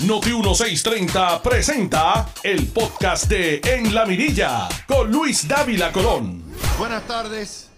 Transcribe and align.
Noti 0.00 0.32
1630 0.32 1.40
presenta 1.40 2.34
el 2.42 2.66
podcast 2.66 3.26
de 3.28 3.60
En 3.64 3.94
la 3.94 4.04
Mirilla 4.04 4.68
con 4.88 5.10
Luis 5.10 5.46
Dávila 5.46 5.92
Colón. 5.92 6.42
Buenas 6.76 7.06
tardes, 7.06 7.70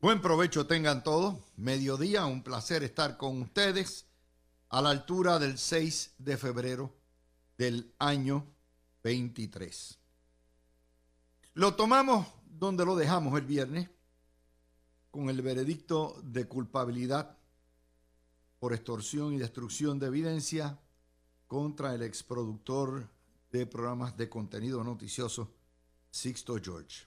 buen 0.00 0.22
provecho 0.22 0.66
tengan 0.66 1.04
todos. 1.04 1.36
Mediodía, 1.56 2.24
un 2.24 2.42
placer 2.42 2.82
estar 2.82 3.18
con 3.18 3.42
ustedes 3.42 4.06
a 4.70 4.80
la 4.80 4.90
altura 4.90 5.38
del 5.38 5.58
6 5.58 6.14
de 6.18 6.36
febrero 6.38 6.96
del 7.58 7.94
año 7.98 8.46
23. 9.04 9.98
Lo 11.52 11.74
tomamos 11.74 12.26
donde 12.46 12.86
lo 12.86 12.96
dejamos 12.96 13.38
el 13.38 13.44
viernes, 13.44 13.90
con 15.10 15.28
el 15.28 15.42
veredicto 15.42 16.18
de 16.24 16.46
culpabilidad 16.46 17.36
por 18.58 18.72
extorsión 18.72 19.34
y 19.34 19.38
destrucción 19.38 19.98
de 19.98 20.06
evidencia 20.06 20.78
contra 21.52 21.94
el 21.94 22.00
exproductor 22.00 23.06
de 23.50 23.66
programas 23.66 24.16
de 24.16 24.30
contenido 24.30 24.82
noticioso, 24.82 25.52
Sixto 26.10 26.56
George. 26.58 27.04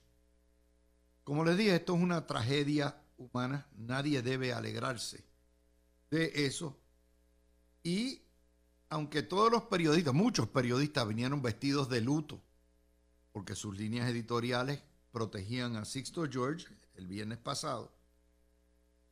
Como 1.23 1.43
les 1.43 1.57
dije, 1.57 1.73
esto 1.73 1.95
es 1.95 2.03
una 2.03 2.27
tragedia 2.27 2.95
humana, 3.17 3.65
nadie 3.75 4.21
debe 4.21 4.53
alegrarse 4.53 5.25
de 6.11 6.31
eso. 6.45 6.77
Y 7.81 8.21
aunque 8.89 9.23
todos 9.23 9.51
los 9.51 9.63
periodistas, 9.63 10.13
muchos 10.13 10.48
periodistas 10.48 11.07
vinieron 11.07 11.41
vestidos 11.41 11.89
de 11.89 12.01
luto, 12.01 12.39
porque 13.31 13.55
sus 13.55 13.75
líneas 13.75 14.07
editoriales 14.07 14.79
protegían 15.12 15.75
a 15.75 15.85
Sixto 15.85 16.23
George 16.29 16.67
el 16.93 17.07
viernes 17.07 17.39
pasado, 17.39 17.91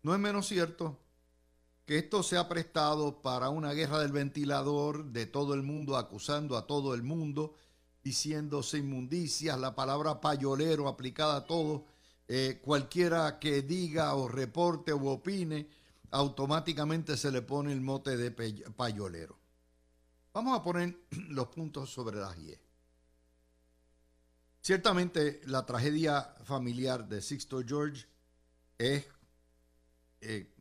no 0.04 0.14
es 0.14 0.20
menos 0.20 0.48
cierto 0.48 1.03
que 1.86 1.98
esto 1.98 2.24
se 2.24 2.38
ha 2.38 2.48
prestado 2.48 3.22
para 3.22 3.50
una 3.50 3.74
guerra 3.74 4.00
del 4.00 4.12
ventilador 4.12 5.06
de 5.06 5.26
todo 5.26 5.54
el 5.54 5.64
mundo 5.64 5.98
acusando 5.98 6.56
a 6.58 6.66
todo 6.66 6.94
el 6.94 7.04
mundo, 7.04 7.56
diciéndose 8.04 8.78
inmundicias, 8.78 9.60
la 9.60 9.76
palabra 9.76 10.22
payolero 10.22 10.88
aplicada 10.88 11.38
a 11.38 11.46
todo, 11.46 11.86
eh, 12.28 12.62
cualquiera 12.64 13.38
que 13.38 13.62
diga 13.62 14.16
o 14.16 14.28
reporte 14.28 14.94
o 14.94 15.06
opine, 15.08 15.68
automáticamente 16.12 17.18
se 17.18 17.32
le 17.32 17.42
pone 17.42 17.74
el 17.74 17.82
mote 17.82 18.16
de 18.16 18.32
payolero. 18.32 19.38
Vamos 20.34 20.58
a 20.58 20.64
poner 20.64 20.98
los 21.30 21.48
puntos 21.48 21.92
sobre 21.92 22.18
las 22.18 22.38
IE. 22.38 22.60
Ciertamente 24.62 25.42
la 25.46 25.66
tragedia 25.66 26.34
familiar 26.46 27.08
de 27.10 27.22
Sixto 27.22 27.62
George 27.68 28.06
es 28.78 29.06
eh, 30.26 30.56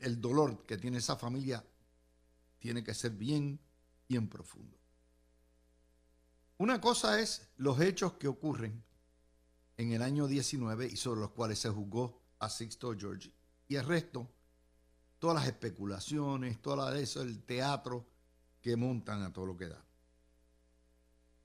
el 0.00 0.20
dolor 0.20 0.64
que 0.64 0.78
tiene 0.78 0.98
esa 0.98 1.16
familia 1.16 1.64
tiene 2.58 2.82
que 2.82 2.94
ser 2.94 3.12
bien, 3.12 3.60
bien 4.08 4.28
profundo. 4.28 4.78
Una 6.56 6.80
cosa 6.80 7.20
es 7.20 7.50
los 7.56 7.78
hechos 7.80 8.14
que 8.14 8.28
ocurren 8.28 8.82
en 9.76 9.92
el 9.92 10.02
año 10.02 10.26
19 10.26 10.86
y 10.86 10.96
sobre 10.96 11.20
los 11.20 11.30
cuales 11.30 11.58
se 11.58 11.68
juzgó 11.68 12.22
a 12.38 12.48
Sixto 12.48 12.94
George. 12.96 13.30
Y 13.68 13.76
el 13.76 13.84
resto, 13.84 14.30
todas 15.18 15.36
las 15.36 15.46
especulaciones, 15.46 16.62
todo 16.62 16.90
eso, 16.94 17.22
el 17.22 17.42
teatro 17.42 18.06
que 18.62 18.76
montan 18.76 19.22
a 19.22 19.32
todo 19.32 19.46
lo 19.46 19.56
que 19.56 19.68
da. 19.68 19.84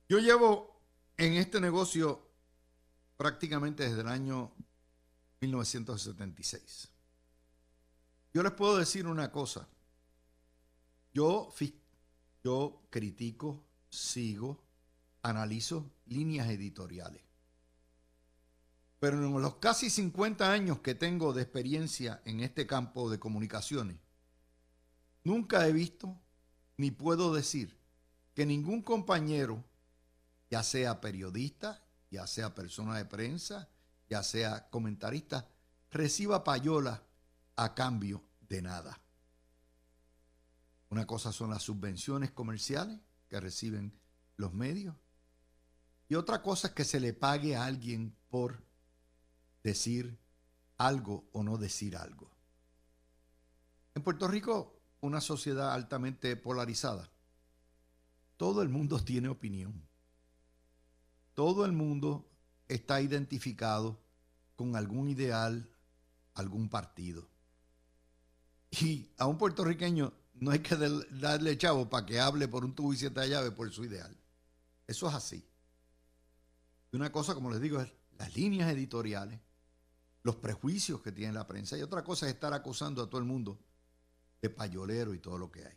Yo 0.08 0.18
llevo 0.18 0.80
en 1.18 1.34
este 1.34 1.60
negocio 1.60 2.30
prácticamente 3.16 3.82
desde 3.82 4.00
el 4.00 4.08
año 4.08 4.52
1976. 5.40 6.89
Yo 8.32 8.42
les 8.42 8.52
puedo 8.52 8.76
decir 8.76 9.06
una 9.06 9.32
cosa. 9.32 9.68
Yo, 11.12 11.52
critico, 12.90 13.64
sigo, 13.88 14.62
analizo 15.22 15.90
líneas 16.06 16.48
editoriales. 16.48 17.22
Pero 19.00 19.16
en 19.16 19.42
los 19.42 19.56
casi 19.56 19.90
50 19.90 20.52
años 20.52 20.80
que 20.80 20.94
tengo 20.94 21.32
de 21.32 21.42
experiencia 21.42 22.22
en 22.24 22.40
este 22.40 22.66
campo 22.66 23.10
de 23.10 23.18
comunicaciones, 23.18 23.98
nunca 25.24 25.66
he 25.66 25.72
visto 25.72 26.16
ni 26.76 26.90
puedo 26.90 27.34
decir 27.34 27.78
que 28.34 28.46
ningún 28.46 28.82
compañero, 28.82 29.64
ya 30.50 30.62
sea 30.62 31.00
periodista, 31.00 31.82
ya 32.10 32.26
sea 32.26 32.54
persona 32.54 32.96
de 32.96 33.06
prensa, 33.06 33.68
ya 34.08 34.22
sea 34.22 34.68
comentarista, 34.70 35.48
reciba 35.90 36.44
payola 36.44 37.02
a 37.60 37.74
cambio 37.74 38.24
de 38.48 38.62
nada. 38.62 38.98
Una 40.88 41.06
cosa 41.06 41.30
son 41.30 41.50
las 41.50 41.62
subvenciones 41.62 42.30
comerciales 42.30 42.98
que 43.28 43.38
reciben 43.38 43.92
los 44.36 44.54
medios 44.54 44.96
y 46.08 46.14
otra 46.14 46.40
cosa 46.40 46.68
es 46.68 46.74
que 46.74 46.84
se 46.84 47.00
le 47.00 47.12
pague 47.12 47.56
a 47.56 47.66
alguien 47.66 48.16
por 48.30 48.64
decir 49.62 50.18
algo 50.78 51.28
o 51.32 51.42
no 51.42 51.58
decir 51.58 51.98
algo. 51.98 52.30
En 53.94 54.02
Puerto 54.02 54.26
Rico, 54.26 54.80
una 55.02 55.20
sociedad 55.20 55.74
altamente 55.74 56.34
polarizada, 56.36 57.12
todo 58.38 58.62
el 58.62 58.70
mundo 58.70 58.98
tiene 59.04 59.28
opinión. 59.28 59.86
Todo 61.34 61.66
el 61.66 61.72
mundo 61.72 62.26
está 62.68 63.02
identificado 63.02 64.00
con 64.56 64.76
algún 64.76 65.10
ideal, 65.10 65.68
algún 66.32 66.70
partido. 66.70 67.28
Y 68.70 69.10
a 69.18 69.26
un 69.26 69.36
puertorriqueño 69.36 70.12
no 70.34 70.50
hay 70.50 70.60
que 70.60 70.76
darle 70.76 71.58
chavo 71.58 71.88
para 71.88 72.06
que 72.06 72.20
hable 72.20 72.48
por 72.48 72.64
un 72.64 72.74
tubo 72.74 72.92
y 72.92 72.96
siete 72.96 73.28
llaves 73.28 73.52
por 73.52 73.70
su 73.70 73.84
ideal. 73.84 74.16
Eso 74.86 75.08
es 75.08 75.14
así. 75.14 75.44
Y 76.92 76.96
una 76.96 77.12
cosa, 77.12 77.34
como 77.34 77.50
les 77.50 77.60
digo, 77.60 77.80
es 77.80 77.92
las 78.18 78.34
líneas 78.34 78.70
editoriales, 78.70 79.40
los 80.22 80.36
prejuicios 80.36 81.00
que 81.00 81.12
tiene 81.12 81.32
la 81.32 81.46
prensa. 81.46 81.76
Y 81.76 81.82
otra 81.82 82.04
cosa 82.04 82.26
es 82.26 82.34
estar 82.34 82.52
acusando 82.52 83.02
a 83.02 83.08
todo 83.08 83.20
el 83.20 83.26
mundo 83.26 83.58
de 84.40 84.50
payolero 84.50 85.14
y 85.14 85.18
todo 85.18 85.38
lo 85.38 85.50
que 85.50 85.66
hay. 85.66 85.76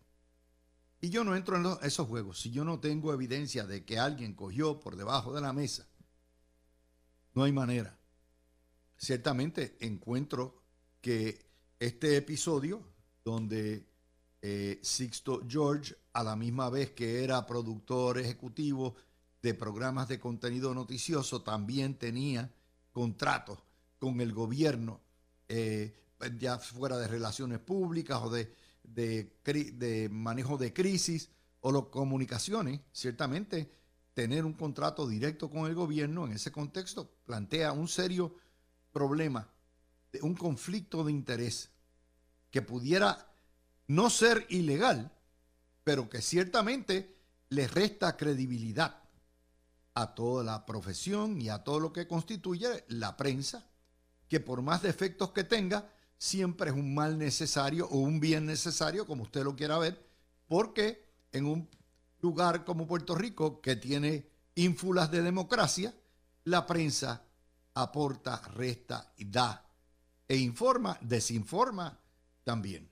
Y 1.01 1.09
yo 1.09 1.23
no 1.25 1.35
entro 1.35 1.57
en 1.57 1.85
esos 1.85 2.07
juegos 2.07 2.39
si 2.39 2.51
yo 2.51 2.63
no 2.63 2.79
tengo 2.79 3.13
evidencia 3.13 3.65
de 3.65 3.83
que 3.83 3.99
alguien 3.99 4.33
cogió 4.33 4.79
por 4.79 4.95
debajo 4.95 5.33
de 5.33 5.41
la 5.41 5.51
mesa. 5.51 5.85
No 7.33 7.43
hay 7.43 7.51
manera. 7.51 7.99
Ciertamente 8.95 9.77
encuentro 9.81 10.63
que 11.01 11.42
este 11.85 12.15
episodio 12.15 12.81
donde 13.25 13.85
eh, 14.41 14.79
Sixto 14.81 15.41
George, 15.45 15.93
a 16.13 16.23
la 16.23 16.37
misma 16.37 16.69
vez 16.69 16.91
que 16.91 17.25
era 17.25 17.45
productor 17.45 18.19
ejecutivo 18.19 18.95
de 19.41 19.53
programas 19.53 20.07
de 20.07 20.17
contenido 20.17 20.73
noticioso, 20.73 21.41
también 21.41 21.95
tenía 21.95 22.49
contratos 22.93 23.59
con 23.99 24.21
el 24.21 24.31
gobierno, 24.31 25.01
eh, 25.49 25.93
ya 26.39 26.57
fuera 26.57 26.97
de 26.97 27.09
relaciones 27.09 27.59
públicas 27.59 28.21
o 28.23 28.29
de, 28.29 28.55
de, 28.83 30.09
manejo 30.09 30.57
de 30.57 30.71
crisis 30.71 31.31
o 31.59 31.73
las 31.73 31.83
comunicaciones, 31.87 32.79
ciertamente 32.93 33.69
tener 34.13 34.45
un 34.45 34.53
contrato 34.53 35.05
directo 35.05 35.49
con 35.49 35.65
el 35.65 35.75
gobierno 35.75 36.27
en 36.27 36.33
ese 36.33 36.49
contexto 36.49 37.09
plantea 37.25 37.73
un 37.73 37.89
serio 37.89 38.37
problema, 38.93 39.49
un 40.21 40.35
conflicto 40.35 41.03
de 41.03 41.11
interés 41.11 41.72
que 42.53 42.61
pudiera 42.61 43.33
no 43.87 44.11
ser 44.11 44.45
ilegal, 44.47 45.11
pero 45.83 46.07
que 46.07 46.21
ciertamente 46.21 47.17
le 47.49 47.67
resta 47.67 48.15
credibilidad 48.15 49.01
a 49.95 50.13
toda 50.13 50.43
la 50.43 50.63
profesión 50.63 51.41
y 51.41 51.49
a 51.49 51.63
todo 51.63 51.79
lo 51.79 51.91
que 51.91 52.07
constituye 52.07 52.85
la 52.89 53.17
prensa, 53.17 53.65
que 54.29 54.39
por 54.39 54.61
más 54.61 54.83
defectos 54.83 55.31
que 55.31 55.43
tenga, 55.43 55.91
siempre 56.19 56.69
es 56.69 56.75
un 56.75 56.93
mal 56.93 57.17
necesario 57.17 57.87
o 57.87 57.97
un 57.97 58.19
bien 58.19 58.45
necesario, 58.45 59.07
como 59.07 59.23
usted 59.23 59.43
lo 59.43 59.55
quiera 59.55 59.79
ver, 59.79 60.07
porque 60.47 61.09
en 61.31 61.47
un 61.47 61.67
lugar 62.21 62.63
como 62.65 62.85
Puerto 62.85 63.15
Rico, 63.15 63.61
que 63.61 63.77
tiene 63.77 64.29
ínfulas 64.53 65.09
de 65.09 65.23
democracia, 65.23 65.91
la 66.43 66.67
prensa 66.67 67.23
aporta, 67.73 68.39
resta 68.53 69.11
da 69.17 69.65
e 70.27 70.37
informa, 70.37 70.99
desinforma 71.01 71.99
también. 72.43 72.89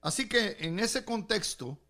Así 0.00 0.28
que 0.28 0.56
en 0.60 0.78
ese 0.78 1.04
contexto, 1.04 1.80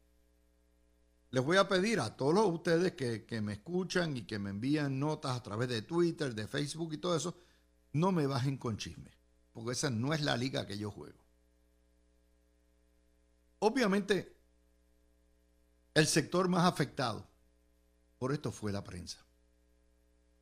les 1.31 1.43
voy 1.43 1.57
a 1.57 1.69
pedir 1.69 1.99
a 1.99 2.17
todos 2.17 2.47
ustedes 2.53 2.93
que, 2.93 3.25
que, 3.25 3.41
me 3.41 3.55
escuchan 3.55 4.17
y 4.17 4.23
que 4.23 4.39
me 4.39 4.51
envían 4.51 5.01
notas 5.01 5.37
a 5.37 5.43
través 5.43 5.69
de 5.69 5.83
Twitter, 5.83 6.35
de 6.35 6.47
Facebook 6.47 6.93
y 6.93 6.99
todo 6.99 7.17
eso, 7.17 7.37
no 7.93 8.13
me 8.13 8.27
bajen 8.27 8.57
con 8.57 8.77
chisme, 8.77 9.11
porque 9.53 9.73
esa 9.73 9.91
no 9.91 10.15
es 10.15 10.21
la 10.21 10.37
liga 10.37 10.67
que 10.67 10.79
yo 10.79 10.91
juego. 10.93 11.25
Obviamente, 13.59 14.37
el 15.95 16.07
sector 16.07 16.49
más 16.49 16.67
afectado 16.67 17.27
por 18.19 18.33
esto 18.33 18.53
fue 18.53 18.73
la 18.73 18.85
prensa, 18.85 19.25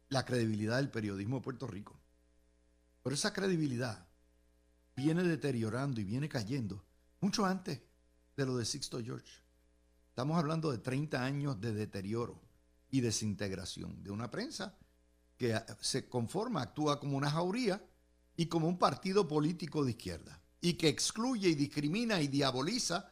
la 0.08 0.24
credibilidad 0.24 0.76
del 0.76 0.90
periodismo 0.90 1.36
de 1.36 1.42
Puerto 1.42 1.66
Rico. 1.66 1.98
Pero 3.02 3.14
esa 3.14 3.32
credibilidad 3.32 4.06
viene 4.96 5.22
deteriorando 5.22 6.00
y 6.00 6.04
viene 6.04 6.28
cayendo 6.28 6.84
mucho 7.20 7.44
antes 7.44 7.80
de 8.36 8.46
lo 8.46 8.56
de 8.56 8.64
Sixto 8.64 9.02
George. 9.02 9.32
Estamos 10.08 10.38
hablando 10.38 10.70
de 10.70 10.78
30 10.78 11.24
años 11.24 11.60
de 11.60 11.72
deterioro 11.72 12.40
y 12.90 13.00
desintegración 13.00 14.02
de 14.02 14.10
una 14.10 14.30
prensa 14.30 14.76
que 15.36 15.58
se 15.80 16.08
conforma, 16.08 16.62
actúa 16.62 17.00
como 17.00 17.16
una 17.16 17.30
jauría 17.30 17.84
y 18.36 18.46
como 18.46 18.68
un 18.68 18.78
partido 18.78 19.26
político 19.26 19.84
de 19.84 19.92
izquierda 19.92 20.40
y 20.60 20.74
que 20.74 20.88
excluye 20.88 21.48
y 21.48 21.54
discrimina 21.54 22.20
y 22.20 22.28
diaboliza 22.28 23.10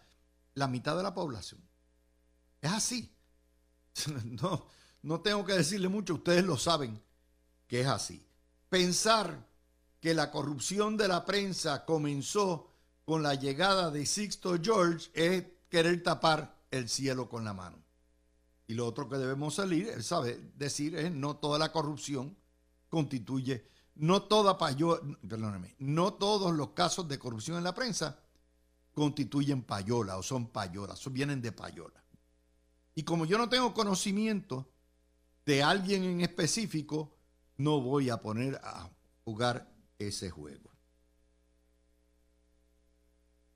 la 0.55 0.69
mitad 0.69 0.97
de 0.97 1.03
la 1.03 1.15
población. 1.15 1.61
Es 2.61 2.71
así. 2.71 3.15
No, 4.25 4.67
no 5.03 5.21
tengo 5.21 5.45
que 5.45 5.55
decirle 5.55 5.89
mucho, 5.89 6.15
ustedes 6.15 6.45
lo 6.45 6.57
saben 6.57 7.03
que 7.67 7.81
es 7.81 7.87
así. 7.87 8.25
Pensar 8.69 9.50
que 10.01 10.15
la 10.15 10.31
corrupción 10.31 10.97
de 10.97 11.09
la 11.09 11.25
prensa 11.25 11.85
comenzó 11.85 12.71
con 13.05 13.23
la 13.23 13.35
llegada 13.35 13.91
de 13.91 14.07
Sixto 14.07 14.57
George 14.61 15.11
es 15.15 15.45
querer 15.69 16.03
tapar 16.03 16.57
el 16.71 16.89
cielo 16.89 17.29
con 17.29 17.45
la 17.45 17.53
mano. 17.53 17.77
Y 18.67 18.75
lo 18.75 18.87
otro 18.87 19.09
que 19.09 19.19
debemos 19.19 19.57
salir, 19.57 19.89
él 19.89 20.03
sabe 20.03 20.53
decir, 20.57 20.97
es 20.97 21.11
no 21.11 21.37
toda 21.37 21.59
la 21.59 21.73
corrupción 21.73 22.37
constituye, 22.89 23.69
no 23.97 24.23
toda 24.23 24.57
payola, 24.57 25.01
perdóname, 25.29 25.75
no 25.81 26.15
todos 26.15 26.55
los 26.55 26.71
casos 26.71 27.09
de 27.09 27.19
corrupción 27.19 27.59
en 27.59 27.65
la 27.65 27.75
prensa 27.75 28.19
constituyen 28.93 29.63
payola 29.63 30.17
o 30.17 30.23
son 30.23 30.49
payolas, 30.49 31.01
vienen 31.13 31.43
de 31.43 31.53
payola. 31.53 32.03
Y 32.95 33.03
como 33.03 33.27
yo 33.27 33.39
no 33.39 33.49
tengo 33.49 33.75
conocimiento 33.75 34.71
de 35.45 35.63
alguien 35.63 36.05
en 36.05 36.21
específico, 36.21 37.17
no 37.57 37.81
voy 37.81 38.09
a 38.11 38.19
poner 38.23 38.61
a 38.63 38.89
jugar 39.25 39.69
ese 40.01 40.31
juego. 40.31 40.71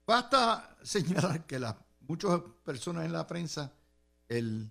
Basta 0.07 0.77
señalar 0.83 1.47
que 1.47 1.59
las 1.59 1.77
muchas 2.01 2.41
personas 2.63 3.07
en 3.07 3.13
la 3.13 3.27
prensa 3.27 3.73
el 4.29 4.71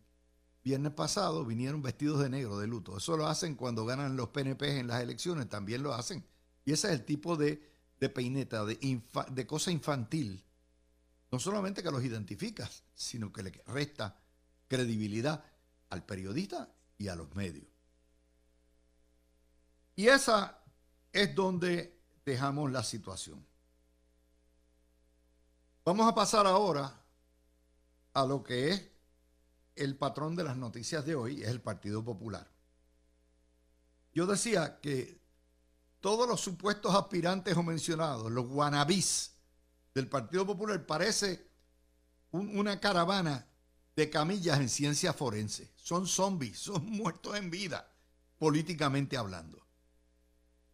viernes 0.64 0.94
pasado 0.94 1.44
vinieron 1.44 1.82
vestidos 1.82 2.20
de 2.20 2.30
negro, 2.30 2.58
de 2.60 2.68
luto. 2.68 2.98
Eso 2.98 3.18
lo 3.18 3.28
hacen 3.28 3.56
cuando 3.56 3.86
ganan 3.86 4.16
los 4.16 4.30
PNP 4.30 4.80
en 4.80 4.88
las 4.88 5.02
elecciones, 5.02 5.50
también 5.50 5.84
lo 5.84 5.94
hacen. 5.94 6.26
Y 6.66 6.72
ese 6.72 6.88
es 6.88 6.94
el 6.94 7.06
tipo 7.06 7.36
de, 7.36 7.72
peineta, 8.14 8.64
de, 8.66 9.02
de 9.32 9.48
cosa 9.48 9.72
infantil. 9.72 10.46
No 11.32 11.40
solamente 11.40 11.82
que 11.82 11.92
los 11.92 12.04
identificas, 12.04 12.84
sino 12.94 13.34
que 13.34 13.44
le 13.44 13.52
resta 13.66 14.20
credibilidad 14.68 15.44
al 15.90 16.06
periodista 16.06 16.72
y 16.98 17.08
a 17.08 17.16
los 17.16 17.34
medios. 17.36 17.68
Y 19.96 20.08
esa 20.08 20.63
es 21.14 21.34
donde 21.34 21.98
dejamos 22.26 22.72
la 22.72 22.84
situación. 22.84 23.46
Vamos 25.86 26.08
a 26.12 26.16
pasar 26.16 26.48
ahora 26.48 27.02
a 28.14 28.26
lo 28.26 28.44
que 28.44 28.72
es 28.72 28.90
el 29.76 29.96
patrón 29.96 30.36
de 30.36 30.44
las 30.44 30.58
noticias 30.58 31.06
de 31.06 31.16
hoy, 31.16 31.42
es 31.42 31.50
el 31.50 31.62
Partido 31.62 32.04
Popular. 32.04 32.50
Yo 34.14 34.26
decía 34.26 34.80
que 34.80 35.20
todos 36.00 36.28
los 36.28 36.42
supuestos 36.42 36.94
aspirantes 36.94 37.56
o 37.56 37.64
mencionados, 37.64 38.32
los 38.32 38.48
guanabís 38.48 39.36
del 39.94 40.08
Partido 40.08 40.46
Popular, 40.46 40.86
parece 40.86 41.48
una 42.32 42.80
caravana 42.80 43.48
de 43.96 44.10
camillas 44.10 44.60
en 44.60 44.70
ciencia 44.70 45.14
forense. 45.14 45.72
Son 45.76 46.08
zombies, 46.08 46.60
son 46.60 46.86
muertos 46.90 47.36
en 47.36 47.50
vida, 47.50 47.92
políticamente 48.38 49.18
hablando. 49.18 49.63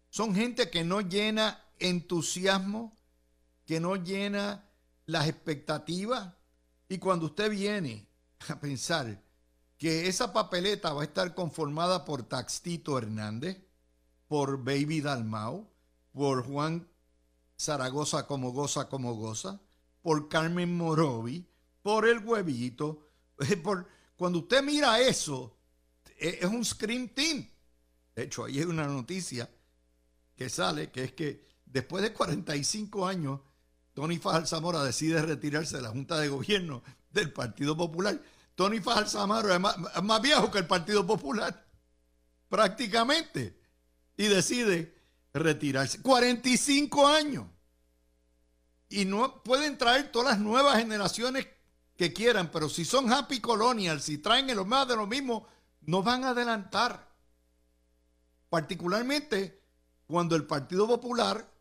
Son 0.09 0.33
gente 0.33 0.69
que 0.69 0.83
no 0.83 1.01
llena 1.01 1.63
entusiasmo, 1.77 2.97
que 3.65 3.79
no 3.79 3.95
llena 3.95 4.69
las 5.05 5.27
expectativas. 5.27 6.33
Y 6.87 6.97
cuando 6.97 7.27
usted 7.27 7.51
viene 7.51 8.07
a 8.47 8.59
pensar 8.59 9.21
que 9.77 10.07
esa 10.07 10.33
papeleta 10.33 10.93
va 10.93 11.01
a 11.01 11.05
estar 11.05 11.33
conformada 11.35 12.03
por 12.03 12.23
Taxito 12.23 12.97
Hernández, 12.97 13.61
por 14.27 14.63
Baby 14.63 15.01
Dalmau, 15.01 15.69
por 16.11 16.45
Juan 16.45 16.87
Zaragoza 17.57 18.25
como 18.25 18.51
goza 18.51 18.89
como 18.89 19.15
goza, 19.15 19.61
por 20.01 20.27
Carmen 20.29 20.75
Morovi, 20.75 21.47
por 21.81 22.07
el 22.07 22.19
huevito, 22.19 23.07
por, 23.63 23.87
cuando 24.15 24.39
usted 24.39 24.63
mira 24.63 24.99
eso, 24.99 25.57
e, 26.17 26.39
es 26.41 26.45
un 26.45 26.65
Scream 26.65 27.09
Team. 27.09 27.47
De 28.15 28.23
hecho, 28.23 28.45
ahí 28.45 28.59
hay 28.59 28.65
una 28.65 28.87
noticia 28.87 29.49
que 30.39 30.49
sale, 30.49 30.89
que 30.89 31.03
es 31.03 31.11
que 31.11 31.45
después 31.65 32.01
de 32.01 32.13
45 32.13 33.05
años, 33.05 33.41
Tony 33.93 34.17
Fajal 34.19 34.47
Zamora 34.47 34.81
decide 34.81 35.21
retirarse 35.21 35.75
de 35.75 35.83
la 35.83 35.89
Junta 35.89 36.17
de 36.17 36.29
Gobierno 36.29 36.81
del 37.11 37.33
Partido 37.33 37.75
Popular. 37.75 38.17
Tony 38.55 38.79
Fajal 38.79 39.09
Zamora 39.09 39.55
es 39.55 39.59
más, 39.59 40.21
viejo 40.21 40.49
que 40.49 40.59
el 40.59 40.65
Partido 40.65 41.05
Popular, 41.05 41.67
prácticamente, 42.47 43.59
y 44.15 44.27
decide 44.27 44.95
retirarse. 45.33 46.01
45 46.01 47.05
años. 47.05 47.45
Y 48.87 49.03
no 49.03 49.43
pueden 49.43 49.77
traer 49.77 50.09
todas 50.09 50.35
las 50.35 50.39
nuevas 50.39 50.77
generaciones 50.77 51.47
que 51.97 52.13
quieran, 52.13 52.49
pero 52.49 52.69
si 52.69 52.85
son 52.85 53.11
happy 53.11 53.41
colonial, 53.41 54.01
si 54.01 54.19
traen 54.19 54.55
lo 54.55 54.63
más 54.63 54.87
de 54.87 54.95
lo 54.95 55.05
mismo, 55.05 55.49
no 55.81 56.01
van 56.01 56.23
a 56.23 56.29
adelantar. 56.29 57.09
Particularmente 58.49 59.58
cuando 60.09 60.35
el 60.35 60.47
Partido 60.47 60.87
Popular, 60.87 61.53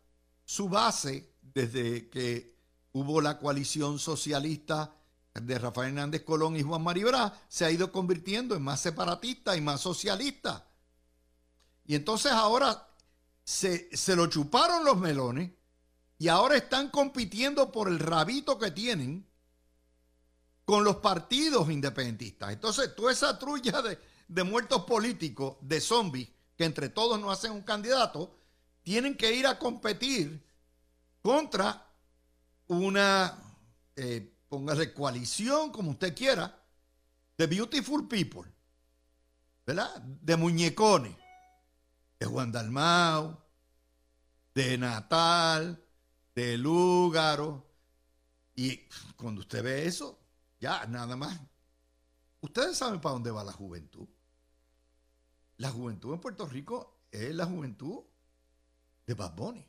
su 0.43 0.69
base, 0.69 1.35
desde 1.39 2.09
que 2.09 2.57
hubo 2.93 3.21
la 3.21 3.37
coalición 3.37 3.99
socialista 3.99 4.95
de 5.35 5.59
Rafael 5.59 5.89
Hernández 5.89 6.23
Colón 6.23 6.55
y 6.55 6.63
Juan 6.63 6.81
Maribra, 6.81 7.31
se 7.47 7.63
ha 7.63 7.69
ido 7.69 7.91
convirtiendo 7.91 8.55
en 8.55 8.63
más 8.63 8.79
separatista 8.81 9.55
y 9.55 9.61
más 9.61 9.81
socialista. 9.81 10.67
Y 11.85 11.93
entonces 11.93 12.31
ahora 12.31 12.87
se, 13.43 13.95
se 13.95 14.15
lo 14.15 14.25
chuparon 14.25 14.83
los 14.83 14.97
melones 14.97 15.51
y 16.17 16.27
ahora 16.27 16.57
están 16.57 16.89
compitiendo 16.89 17.71
por 17.71 17.87
el 17.87 17.99
rabito 17.99 18.57
que 18.57 18.71
tienen 18.71 19.27
con 20.65 20.83
los 20.83 20.95
partidos 20.95 21.69
independentistas. 21.69 22.51
Entonces, 22.51 22.95
toda 22.95 23.11
esa 23.11 23.37
trulla 23.37 23.83
de, 23.83 23.99
de 24.27 24.43
muertos 24.43 24.85
políticos, 24.85 25.57
de 25.61 25.79
zombies, 25.79 26.29
que 26.57 26.65
entre 26.65 26.89
todos 26.89 27.19
no 27.21 27.29
hacen 27.31 27.51
un 27.51 27.61
candidato, 27.61 28.38
tienen 28.89 29.15
que 29.15 29.31
ir 29.31 29.45
a 29.45 29.59
competir 29.59 30.43
contra 31.21 31.93
una, 32.69 33.37
eh, 33.95 34.35
póngase 34.49 34.95
coalición, 34.95 35.71
como 35.71 35.91
usted 35.91 36.15
quiera, 36.15 36.59
de 37.37 37.45
beautiful 37.45 38.07
people, 38.07 38.51
¿verdad? 39.63 39.95
De 40.01 40.35
muñecones, 40.35 41.15
de 42.19 42.25
Juan 42.25 42.51
Dalmau, 42.51 43.39
de 44.55 44.75
Natal, 44.79 45.85
de 46.33 46.57
Lúgaro. 46.57 47.69
Y 48.55 48.89
cuando 49.15 49.41
usted 49.41 49.61
ve 49.61 49.85
eso, 49.85 50.19
ya 50.59 50.87
nada 50.87 51.15
más. 51.15 51.39
Ustedes 52.41 52.75
saben 52.75 52.99
para 52.99 53.13
dónde 53.13 53.29
va 53.29 53.43
la 53.43 53.53
juventud. 53.53 54.07
La 55.57 55.69
juventud 55.69 56.11
en 56.11 56.21
Puerto 56.21 56.47
Rico 56.47 57.03
es 57.11 57.35
la 57.35 57.45
juventud 57.45 58.08
de 59.09 59.15
Bad 59.15 59.35
Bunny. 59.35 59.67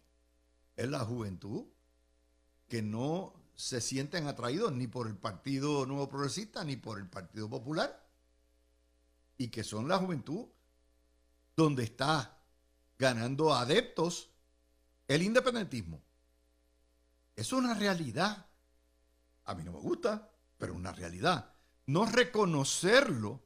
Es 0.77 0.87
la 0.91 1.01
juventud 1.01 1.65
que 2.69 2.83
no 2.83 3.33
se 3.55 3.81
sienten 3.81 4.27
atraídos 4.27 4.71
ni 4.73 4.87
por 4.87 5.07
el 5.07 5.17
Partido 5.17 5.87
Nuevo 5.87 6.11
Progresista 6.11 6.63
ni 6.63 6.77
por 6.77 6.99
el 6.99 7.09
Partido 7.09 7.49
Popular. 7.49 8.07
Y 9.39 9.49
que 9.49 9.65
son 9.65 9.89
la 9.89 9.97
juventud 9.97 10.47
donde 11.57 11.85
está 11.85 12.39
ganando 12.99 13.55
adeptos 13.55 14.31
el 15.09 15.23
independentismo. 15.23 16.03
Es 17.35 17.55
una 17.55 17.73
realidad. 17.73 18.47
A 19.45 19.55
mí 19.55 19.65
no 19.65 19.73
me 19.73 19.81
gusta, 19.81 20.31
pero 20.59 20.75
una 20.75 20.93
realidad. 20.93 21.55
No 21.87 22.05
reconocerlo 22.05 23.43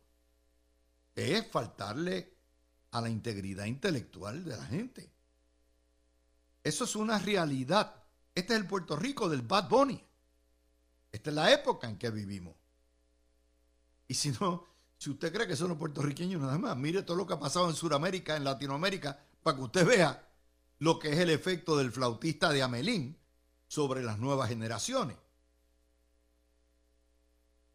es 1.14 1.48
faltarle 1.52 2.36
a 2.90 3.00
la 3.00 3.08
integridad 3.08 3.66
intelectual 3.66 4.44
de 4.44 4.56
la 4.56 4.66
gente. 4.66 5.13
Eso 6.64 6.84
es 6.84 6.96
una 6.96 7.18
realidad. 7.18 8.02
Este 8.34 8.54
es 8.54 8.60
el 8.60 8.66
Puerto 8.66 8.96
Rico 8.96 9.28
del 9.28 9.42
Bad 9.42 9.68
Bunny. 9.68 10.02
Esta 11.12 11.30
es 11.30 11.36
la 11.36 11.52
época 11.52 11.88
en 11.88 11.98
que 11.98 12.10
vivimos. 12.10 12.56
Y 14.08 14.14
si 14.14 14.30
no, 14.32 14.66
si 14.98 15.10
usted 15.10 15.32
cree 15.32 15.46
que 15.46 15.56
son 15.56 15.68
los 15.68 15.78
puertorriqueños 15.78 16.40
nada 16.40 16.58
más, 16.58 16.76
mire 16.76 17.02
todo 17.02 17.18
lo 17.18 17.26
que 17.26 17.34
ha 17.34 17.38
pasado 17.38 17.68
en 17.68 17.76
Sudamérica, 17.76 18.36
en 18.36 18.44
Latinoamérica, 18.44 19.24
para 19.42 19.56
que 19.56 19.62
usted 19.62 19.86
vea 19.86 20.28
lo 20.78 20.98
que 20.98 21.12
es 21.12 21.18
el 21.18 21.30
efecto 21.30 21.76
del 21.76 21.92
flautista 21.92 22.50
de 22.50 22.62
Amelín 22.62 23.18
sobre 23.68 24.02
las 24.02 24.18
nuevas 24.18 24.48
generaciones. 24.48 25.16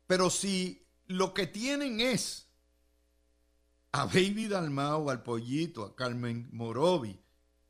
Pero 0.08 0.30
si 0.32 0.88
lo 1.06 1.34
que 1.34 1.46
tienen 1.46 2.02
es 2.02 2.48
a 3.92 4.06
Baby 4.06 4.48
Dalmao, 4.48 5.10
al 5.10 5.22
Pollito, 5.22 5.86
a 5.86 5.96
Carmen 5.96 6.50
Morovi, 6.52 7.20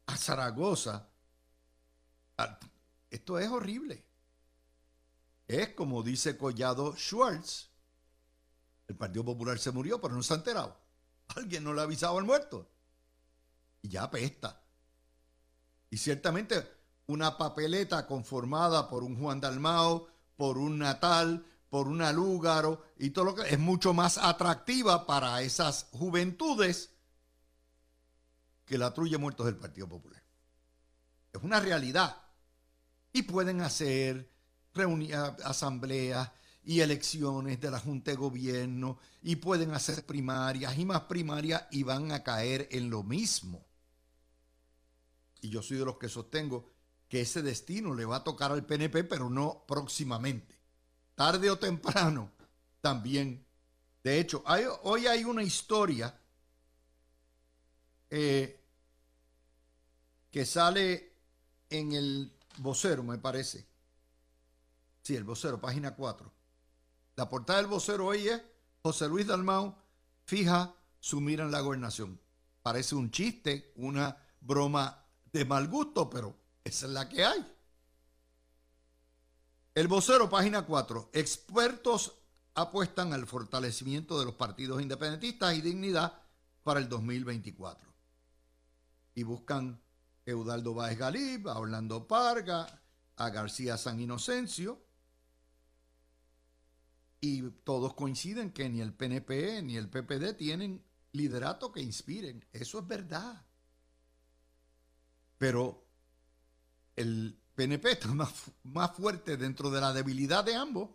a 0.05 0.17
Zaragoza, 0.17 1.08
esto 3.09 3.39
es 3.39 3.49
horrible. 3.49 4.05
es 5.47 5.69
como 5.69 6.03
dice 6.03 6.37
Collado 6.37 6.95
Schwartz, 6.95 7.69
el 8.87 8.95
Partido 8.95 9.25
Popular 9.25 9.59
se 9.59 9.71
murió, 9.71 10.01
pero 10.01 10.15
no 10.15 10.23
se 10.23 10.33
ha 10.33 10.37
enterado. 10.37 10.79
Alguien 11.35 11.63
no 11.63 11.73
le 11.73 11.81
ha 11.81 11.83
avisado 11.83 12.17
al 12.17 12.25
muerto. 12.25 12.71
Y 13.81 13.89
ya 13.89 14.03
apesta. 14.03 14.63
Y 15.89 15.97
ciertamente 15.97 16.79
una 17.07 17.37
papeleta 17.37 18.05
conformada 18.05 18.87
por 18.89 19.03
un 19.03 19.19
Juan 19.19 19.41
Dalmao, 19.41 20.07
por 20.35 20.57
un 20.57 20.77
Natal, 20.77 21.45
por 21.69 21.87
una 21.87 22.11
Lúgaro 22.11 22.83
y 22.97 23.11
todo 23.11 23.25
lo 23.25 23.35
que 23.35 23.49
es 23.49 23.59
mucho 23.59 23.93
más 23.93 24.17
atractiva 24.17 25.05
para 25.05 25.41
esas 25.41 25.87
juventudes 25.91 26.91
que 28.65 28.77
la 28.77 28.93
trulla 28.93 29.17
muertos 29.17 29.45
del 29.45 29.57
Partido 29.57 29.87
Popular. 29.87 30.21
Es 31.33 31.41
una 31.43 31.59
realidad. 31.59 32.17
Y 33.13 33.23
pueden 33.23 33.61
hacer 33.61 34.29
asambleas 35.43 36.31
y 36.63 36.81
elecciones 36.81 37.59
de 37.59 37.71
la 37.71 37.79
Junta 37.79 38.11
de 38.11 38.17
Gobierno 38.17 38.99
y 39.21 39.37
pueden 39.37 39.71
hacer 39.71 40.05
primarias 40.05 40.77
y 40.77 40.85
más 40.85 41.01
primarias 41.01 41.63
y 41.71 41.83
van 41.83 42.11
a 42.11 42.23
caer 42.23 42.67
en 42.71 42.89
lo 42.89 43.03
mismo. 43.03 43.65
Y 45.41 45.49
yo 45.49 45.61
soy 45.61 45.77
de 45.77 45.85
los 45.85 45.97
que 45.97 46.09
sostengo 46.09 46.69
que 47.07 47.21
ese 47.21 47.41
destino 47.41 47.95
le 47.95 48.05
va 48.05 48.17
a 48.17 48.23
tocar 48.23 48.51
al 48.51 48.65
PNP, 48.65 49.03
pero 49.05 49.29
no 49.29 49.63
próximamente. 49.67 50.59
Tarde 51.15 51.49
o 51.49 51.57
temprano 51.57 52.31
también. 52.81 53.45
De 54.03 54.19
hecho, 54.19 54.43
hoy 54.83 55.07
hay 55.07 55.23
una 55.23 55.43
historia 55.43 56.15
eh, 58.09 58.59
que 60.29 60.45
sale 60.45 61.13
en 61.69 61.93
el 61.93 62.38
vocero, 62.59 63.03
me 63.03 63.17
parece. 63.17 63.67
Sí, 65.01 65.15
el 65.15 65.23
vocero, 65.23 65.59
página 65.59 65.95
4. 65.95 66.31
La 67.15 67.27
portada 67.27 67.59
del 67.59 67.67
vocero 67.67 68.07
hoy 68.07 68.27
es 68.27 68.41
José 68.81 69.07
Luis 69.07 69.27
Dalmau 69.27 69.75
fija 70.25 70.75
su 70.99 71.19
mira 71.19 71.43
en 71.43 71.51
la 71.51 71.61
gobernación. 71.61 72.19
Parece 72.61 72.95
un 72.95 73.09
chiste, 73.09 73.73
una 73.75 74.15
broma 74.41 75.05
de 75.31 75.43
mal 75.43 75.67
gusto, 75.67 76.09
pero 76.09 76.35
esa 76.63 76.85
es 76.85 76.91
la 76.91 77.09
que 77.09 77.25
hay. 77.25 77.55
El 79.73 79.87
vocero, 79.87 80.29
página 80.29 80.65
4. 80.65 81.09
Expertos 81.13 82.13
apuestan 82.53 83.13
al 83.13 83.25
fortalecimiento 83.25 84.19
de 84.19 84.25
los 84.25 84.35
partidos 84.35 84.81
independentistas 84.81 85.55
y 85.55 85.61
dignidad 85.61 86.21
para 86.63 86.79
el 86.79 86.89
2024. 86.89 87.89
Y 89.15 89.23
buscan 89.23 89.81
Eudaldo 90.29 90.73
Báez 90.73 90.97
Galib, 90.97 91.47
a 91.47 91.59
Orlando 91.59 92.07
Parga, 92.07 92.81
a 93.17 93.29
García 93.29 93.77
San 93.77 93.99
Inocencio. 93.99 94.85
Y 97.21 97.41
todos 97.63 97.93
coinciden 97.93 98.51
que 98.51 98.69
ni 98.69 98.79
el 98.81 98.93
PNP 98.93 99.61
ni 99.61 99.75
el 99.75 99.89
PPD 99.89 100.35
tienen 100.37 100.83
liderato 101.11 101.71
que 101.71 101.81
inspiren. 101.81 102.45
Eso 102.53 102.79
es 102.79 102.87
verdad. 102.87 103.45
Pero 105.37 105.85
el 106.95 107.37
PNP 107.55 107.91
está 107.91 108.07
más, 108.13 108.51
más 108.63 108.95
fuerte 108.95 109.37
dentro 109.37 109.69
de 109.69 109.81
la 109.81 109.93
debilidad 109.93 110.43
de 110.43 110.55
ambos 110.55 110.91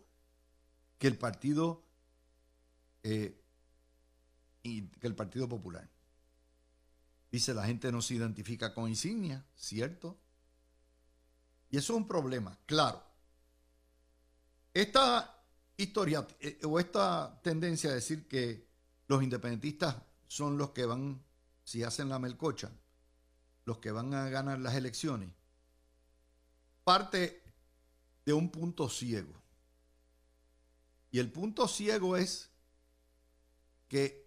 que 0.97 1.07
el 1.07 1.17
partido 1.17 1.85
eh, 3.03 3.39
y 4.65 4.87
que 4.87 5.05
el 5.05 5.15
Partido 5.15 5.47
Popular. 5.47 5.87
Dice 7.35 7.53
la 7.53 7.65
gente 7.65 7.91
no 7.91 8.01
se 8.01 8.13
identifica 8.13 8.73
con 8.73 8.87
insignia, 8.87 9.45
¿cierto? 9.57 10.17
Y 11.69 11.75
eso 11.75 11.91
es 11.91 11.97
un 11.97 12.07
problema, 12.07 12.57
claro. 12.65 13.03
Esta 14.73 15.43
historia 15.75 16.25
eh, 16.39 16.61
o 16.63 16.79
esta 16.79 17.41
tendencia 17.43 17.89
a 17.89 17.93
decir 17.93 18.25
que 18.29 18.69
los 19.07 19.21
independentistas 19.21 19.97
son 20.29 20.57
los 20.57 20.69
que 20.69 20.85
van, 20.85 21.21
si 21.65 21.83
hacen 21.83 22.07
la 22.07 22.19
melcocha, 22.19 22.71
los 23.65 23.79
que 23.79 23.91
van 23.91 24.13
a 24.13 24.29
ganar 24.29 24.59
las 24.59 24.75
elecciones, 24.75 25.29
parte 26.85 27.43
de 28.23 28.31
un 28.31 28.49
punto 28.49 28.87
ciego. 28.87 29.33
Y 31.11 31.19
el 31.19 31.29
punto 31.33 31.67
ciego 31.67 32.15
es 32.15 32.49
que 33.89 34.25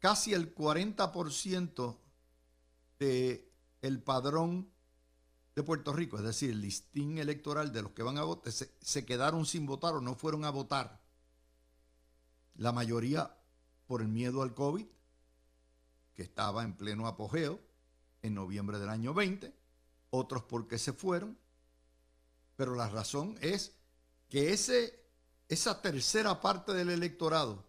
casi 0.00 0.34
el 0.34 0.52
40% 0.56 2.07
de 2.98 3.52
el 3.82 4.02
padrón 4.02 4.70
de 5.54 5.62
Puerto 5.62 5.92
Rico, 5.92 6.18
es 6.18 6.24
decir, 6.24 6.50
el 6.50 6.60
listín 6.60 7.18
electoral 7.18 7.72
de 7.72 7.82
los 7.82 7.92
que 7.92 8.02
van 8.02 8.18
a 8.18 8.24
votar, 8.24 8.52
se, 8.52 8.72
se 8.80 9.04
quedaron 9.04 9.44
sin 9.46 9.66
votar 9.66 9.94
o 9.94 10.00
no 10.00 10.14
fueron 10.14 10.44
a 10.44 10.50
votar. 10.50 11.00
La 12.54 12.72
mayoría 12.72 13.36
por 13.86 14.02
el 14.02 14.08
miedo 14.08 14.42
al 14.42 14.54
COVID, 14.54 14.86
que 16.14 16.22
estaba 16.22 16.64
en 16.64 16.76
pleno 16.76 17.06
apogeo 17.06 17.60
en 18.22 18.34
noviembre 18.34 18.78
del 18.78 18.88
año 18.88 19.14
20, 19.14 19.52
otros 20.10 20.42
porque 20.44 20.78
se 20.78 20.92
fueron, 20.92 21.38
pero 22.56 22.74
la 22.74 22.88
razón 22.88 23.36
es 23.40 23.72
que 24.28 24.52
ese, 24.52 25.04
esa 25.48 25.80
tercera 25.80 26.40
parte 26.40 26.72
del 26.72 26.90
electorado 26.90 27.64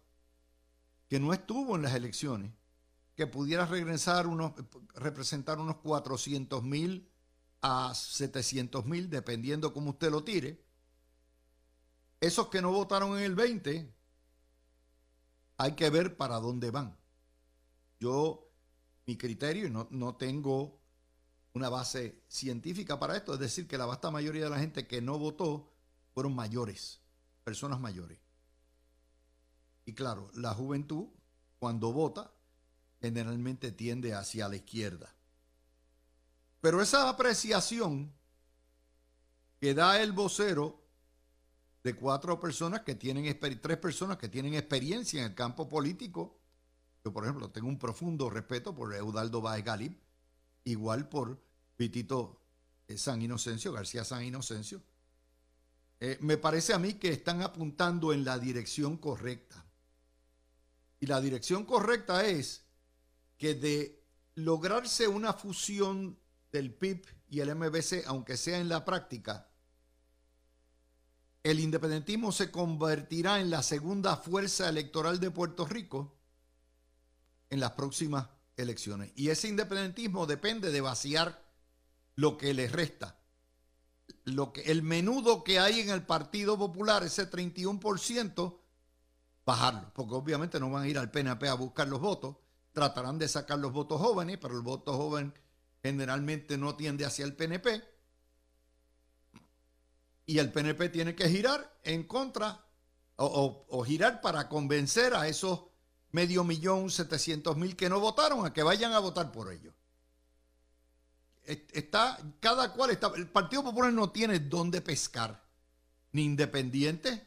que 1.08 1.20
no 1.20 1.32
estuvo 1.32 1.76
en 1.76 1.82
las 1.82 1.94
elecciones, 1.94 2.52
que 3.20 3.26
pudiera 3.26 3.66
regresar 3.66 4.26
unos, 4.26 4.54
representar 4.94 5.58
unos 5.58 5.76
400 5.76 6.62
mil 6.62 7.06
a 7.60 7.92
700 7.94 8.86
mil, 8.86 9.10
dependiendo 9.10 9.74
cómo 9.74 9.90
usted 9.90 10.10
lo 10.10 10.24
tire, 10.24 10.64
esos 12.18 12.48
que 12.48 12.62
no 12.62 12.72
votaron 12.72 13.18
en 13.18 13.24
el 13.24 13.34
20, 13.34 13.94
hay 15.58 15.72
que 15.72 15.90
ver 15.90 16.16
para 16.16 16.36
dónde 16.36 16.70
van. 16.70 16.96
Yo, 17.98 18.50
mi 19.04 19.18
criterio, 19.18 19.68
no, 19.68 19.86
no 19.90 20.16
tengo 20.16 20.80
una 21.52 21.68
base 21.68 22.22
científica 22.26 22.98
para 22.98 23.18
esto, 23.18 23.34
es 23.34 23.40
decir, 23.40 23.68
que 23.68 23.76
la 23.76 23.84
vasta 23.84 24.10
mayoría 24.10 24.44
de 24.44 24.50
la 24.50 24.60
gente 24.60 24.86
que 24.86 25.02
no 25.02 25.18
votó 25.18 25.70
fueron 26.14 26.34
mayores, 26.34 27.02
personas 27.44 27.80
mayores. 27.80 28.18
Y 29.84 29.92
claro, 29.92 30.30
la 30.32 30.54
juventud, 30.54 31.08
cuando 31.58 31.92
vota, 31.92 32.32
generalmente 33.00 33.72
tiende 33.72 34.14
hacia 34.14 34.48
la 34.48 34.56
izquierda. 34.56 35.14
Pero 36.60 36.82
esa 36.82 37.08
apreciación 37.08 38.12
que 39.58 39.74
da 39.74 40.00
el 40.00 40.12
vocero 40.12 40.80
de 41.82 41.94
cuatro 41.94 42.38
personas 42.38 42.82
que 42.82 42.94
tienen, 42.94 43.38
tres 43.60 43.78
personas 43.78 44.18
que 44.18 44.28
tienen 44.28 44.54
experiencia 44.54 45.20
en 45.20 45.30
el 45.30 45.34
campo 45.34 45.68
político, 45.68 46.38
yo 47.04 47.12
por 47.12 47.24
ejemplo 47.24 47.50
tengo 47.50 47.68
un 47.68 47.78
profundo 47.78 48.28
respeto 48.28 48.74
por 48.74 48.94
Eudaldo 48.94 49.40
Baez 49.40 49.64
Galip, 49.64 49.98
igual 50.64 51.08
por 51.08 51.40
Pitito 51.76 52.40
eh, 52.88 52.98
San 52.98 53.22
Inocencio, 53.22 53.72
García 53.72 54.04
San 54.04 54.22
Inocencio. 54.22 54.82
Eh, 55.98 56.18
me 56.20 56.36
parece 56.36 56.74
a 56.74 56.78
mí 56.78 56.94
que 56.94 57.10
están 57.10 57.42
apuntando 57.42 58.12
en 58.12 58.24
la 58.24 58.38
dirección 58.38 58.98
correcta. 58.98 59.64
Y 60.98 61.06
la 61.06 61.20
dirección 61.20 61.64
correcta 61.64 62.26
es 62.26 62.64
que 63.40 63.54
de 63.54 64.04
lograrse 64.34 65.08
una 65.08 65.32
fusión 65.32 66.18
del 66.52 66.74
PIB 66.74 67.06
y 67.30 67.40
el 67.40 67.56
MBC, 67.56 68.04
aunque 68.06 68.36
sea 68.36 68.58
en 68.58 68.68
la 68.68 68.84
práctica, 68.84 69.48
el 71.42 71.58
independentismo 71.58 72.32
se 72.32 72.50
convertirá 72.50 73.40
en 73.40 73.48
la 73.48 73.62
segunda 73.62 74.18
fuerza 74.18 74.68
electoral 74.68 75.20
de 75.20 75.30
Puerto 75.30 75.64
Rico 75.64 76.18
en 77.48 77.60
las 77.60 77.72
próximas 77.72 78.28
elecciones. 78.58 79.10
Y 79.16 79.30
ese 79.30 79.48
independentismo 79.48 80.26
depende 80.26 80.70
de 80.70 80.82
vaciar 80.82 81.42
lo 82.16 82.36
que 82.36 82.52
le 82.52 82.68
resta. 82.68 83.22
Lo 84.24 84.52
que, 84.52 84.60
el 84.70 84.82
menudo 84.82 85.44
que 85.44 85.58
hay 85.58 85.80
en 85.80 85.88
el 85.88 86.04
Partido 86.04 86.58
Popular, 86.58 87.04
ese 87.04 87.30
31%, 87.30 88.58
bajarlo, 89.46 89.90
porque 89.94 90.14
obviamente 90.14 90.60
no 90.60 90.70
van 90.70 90.82
a 90.82 90.88
ir 90.88 90.98
al 90.98 91.10
PNP 91.10 91.48
a 91.48 91.54
buscar 91.54 91.88
los 91.88 92.02
votos, 92.02 92.36
tratarán 92.72 93.18
de 93.18 93.28
sacar 93.28 93.58
los 93.58 93.72
votos 93.72 94.00
jóvenes, 94.00 94.38
pero 94.40 94.56
el 94.56 94.62
voto 94.62 94.96
joven 94.96 95.34
generalmente 95.82 96.56
no 96.56 96.76
tiende 96.76 97.04
hacia 97.04 97.24
el 97.24 97.34
PNP. 97.34 97.82
Y 100.26 100.38
el 100.38 100.52
PNP 100.52 100.88
tiene 100.90 101.14
que 101.14 101.28
girar 101.28 101.78
en 101.82 102.04
contra 102.04 102.64
o 103.16 103.84
girar 103.84 104.20
para 104.20 104.48
convencer 104.48 105.14
a 105.14 105.28
esos 105.28 105.70
medio 106.12 106.44
millón, 106.44 106.90
setecientos 106.90 107.56
mil 107.56 107.76
que 107.76 107.88
no 107.88 108.00
votaron 108.00 108.44
a 108.44 108.52
que 108.52 108.62
vayan 108.62 108.92
a 108.92 108.98
votar 108.98 109.30
por 109.32 109.52
ellos. 109.52 109.74
Está, 111.44 112.18
cada 112.38 112.72
cual 112.72 112.90
está, 112.90 113.10
el 113.16 113.28
Partido 113.28 113.64
Popular 113.64 113.92
no 113.92 114.10
tiene 114.10 114.38
dónde 114.38 114.80
pescar, 114.80 115.42
ni 116.12 116.22
independiente, 116.22 117.26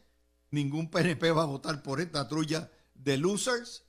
ningún 0.52 0.90
PNP 0.90 1.32
va 1.32 1.44
a 1.44 1.48
votar 1.48 1.82
por 1.84 2.00
esta 2.00 2.28
trulla 2.28 2.72
de 2.94 3.18
losers. 3.18 3.84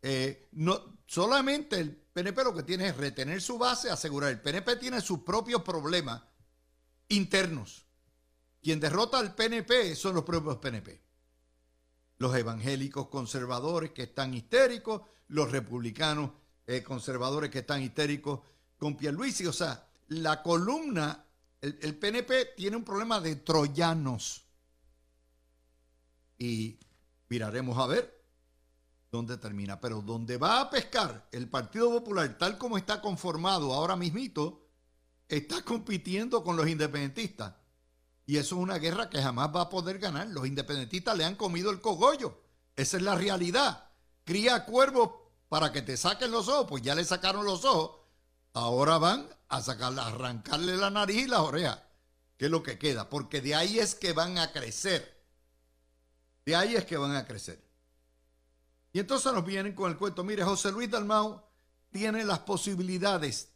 Eh, 0.00 0.48
no, 0.52 0.93
solamente 1.06 1.78
el 1.78 1.94
PNP 1.94 2.44
lo 2.44 2.54
que 2.54 2.62
tiene 2.62 2.88
es 2.88 2.96
retener 2.96 3.40
su 3.40 3.58
base, 3.58 3.90
asegurar. 3.90 4.30
El 4.30 4.40
PNP 4.40 4.76
tiene 4.76 5.00
sus 5.00 5.20
propios 5.20 5.62
problemas 5.62 6.22
internos 7.08 7.84
quien 8.64 8.80
derrota 8.80 9.18
al 9.18 9.34
PNP 9.34 9.94
son 9.94 10.14
los 10.14 10.24
propios 10.24 10.56
PNP. 10.56 10.98
Los 12.16 12.34
evangélicos 12.34 13.08
conservadores 13.08 13.90
que 13.90 14.04
están 14.04 14.32
histéricos, 14.32 15.02
los 15.28 15.52
republicanos 15.52 16.30
eh, 16.66 16.82
conservadores 16.82 17.50
que 17.50 17.58
están 17.58 17.82
histéricos 17.82 18.40
con 18.78 18.96
Pierluisi. 18.96 19.44
O 19.44 19.52
sea, 19.52 19.86
la 20.08 20.42
columna, 20.42 21.26
el, 21.60 21.78
el 21.82 21.94
PNP 21.98 22.54
tiene 22.56 22.78
un 22.78 22.84
problema 22.84 23.20
de 23.20 23.36
troyanos. 23.36 24.46
Y 26.38 26.80
miraremos 27.28 27.76
a 27.76 27.86
ver 27.86 28.13
dónde 29.14 29.38
termina. 29.38 29.80
Pero 29.80 30.02
donde 30.02 30.36
va 30.36 30.60
a 30.60 30.70
pescar 30.70 31.28
el 31.32 31.48
Partido 31.48 31.90
Popular, 31.90 32.36
tal 32.38 32.58
como 32.58 32.76
está 32.76 33.00
conformado 33.00 33.72
ahora 33.72 33.96
mismito, 33.96 34.66
está 35.28 35.62
compitiendo 35.62 36.42
con 36.42 36.56
los 36.56 36.68
independentistas. 36.68 37.54
Y 38.26 38.36
eso 38.36 38.56
es 38.56 38.62
una 38.62 38.78
guerra 38.78 39.10
que 39.10 39.22
jamás 39.22 39.54
va 39.54 39.62
a 39.62 39.68
poder 39.68 39.98
ganar. 39.98 40.28
Los 40.28 40.46
independentistas 40.46 41.16
le 41.16 41.24
han 41.24 41.36
comido 41.36 41.70
el 41.70 41.80
cogollo. 41.80 42.42
Esa 42.76 42.96
es 42.96 43.02
la 43.02 43.14
realidad. 43.14 43.90
Cría 44.24 44.64
cuervos 44.64 45.10
para 45.48 45.72
que 45.72 45.82
te 45.82 45.96
saquen 45.96 46.30
los 46.30 46.48
ojos, 46.48 46.66
pues 46.68 46.82
ya 46.82 46.94
le 46.94 47.04
sacaron 47.04 47.44
los 47.44 47.64
ojos. 47.64 48.00
Ahora 48.54 48.98
van 48.98 49.28
a 49.48 49.62
sacarle, 49.62 50.00
a 50.00 50.06
arrancarle 50.06 50.76
la 50.76 50.90
nariz 50.90 51.24
y 51.24 51.26
las 51.28 51.40
orejas, 51.40 51.80
que 52.36 52.46
es 52.46 52.50
lo 52.50 52.62
que 52.62 52.78
queda, 52.78 53.08
porque 53.08 53.40
de 53.40 53.54
ahí 53.54 53.78
es 53.78 53.94
que 53.94 54.12
van 54.12 54.38
a 54.38 54.52
crecer. 54.52 55.22
De 56.44 56.56
ahí 56.56 56.74
es 56.74 56.84
que 56.84 56.96
van 56.96 57.14
a 57.14 57.26
crecer. 57.26 57.63
Y 58.94 59.00
entonces 59.00 59.32
nos 59.32 59.44
vienen 59.44 59.74
con 59.74 59.90
el 59.90 59.98
cuento, 59.98 60.22
mire, 60.22 60.44
José 60.44 60.70
Luis 60.70 60.88
Dalmau 60.88 61.42
tiene 61.90 62.24
las 62.24 62.38
posibilidades 62.38 63.52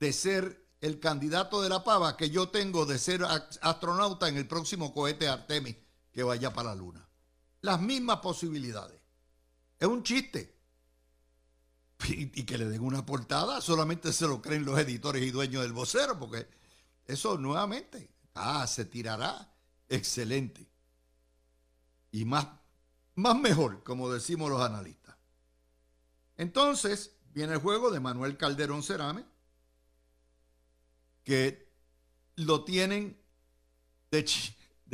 de 0.00 0.14
ser 0.14 0.66
el 0.80 0.98
candidato 0.98 1.60
de 1.60 1.68
la 1.68 1.84
pava 1.84 2.16
que 2.16 2.30
yo 2.30 2.48
tengo 2.48 2.86
de 2.86 2.98
ser 2.98 3.22
astronauta 3.60 4.30
en 4.30 4.38
el 4.38 4.48
próximo 4.48 4.94
cohete 4.94 5.28
Artemis 5.28 5.76
que 6.10 6.22
vaya 6.22 6.54
para 6.54 6.70
la 6.70 6.76
luna. 6.76 7.06
Las 7.60 7.82
mismas 7.82 8.20
posibilidades. 8.20 8.98
Es 9.78 9.86
un 9.86 10.02
chiste. 10.02 10.56
Y, 12.08 12.44
que 12.44 12.56
le 12.56 12.64
den 12.64 12.80
una 12.80 13.04
portada, 13.04 13.60
solamente 13.60 14.12
se 14.14 14.26
lo 14.26 14.40
creen 14.40 14.64
los 14.64 14.78
editores 14.78 15.22
y 15.22 15.30
dueños 15.30 15.62
del 15.62 15.72
vocero, 15.74 16.18
porque 16.18 16.48
eso 17.04 17.36
nuevamente, 17.36 18.08
ah, 18.34 18.66
se 18.66 18.86
tirará 18.86 19.52
excelente. 19.88 20.66
Y 22.12 22.24
más 22.24 22.46
más 23.18 23.36
mejor, 23.36 23.82
como 23.82 24.10
decimos 24.10 24.48
los 24.48 24.62
analistas. 24.62 25.16
Entonces, 26.36 27.16
viene 27.34 27.54
el 27.54 27.58
juego 27.58 27.90
de 27.90 27.98
Manuel 27.98 28.36
Calderón 28.36 28.84
Cerame, 28.84 29.24
que 31.24 31.68
lo 32.36 32.64
tienen 32.64 33.20
de, 34.12 34.24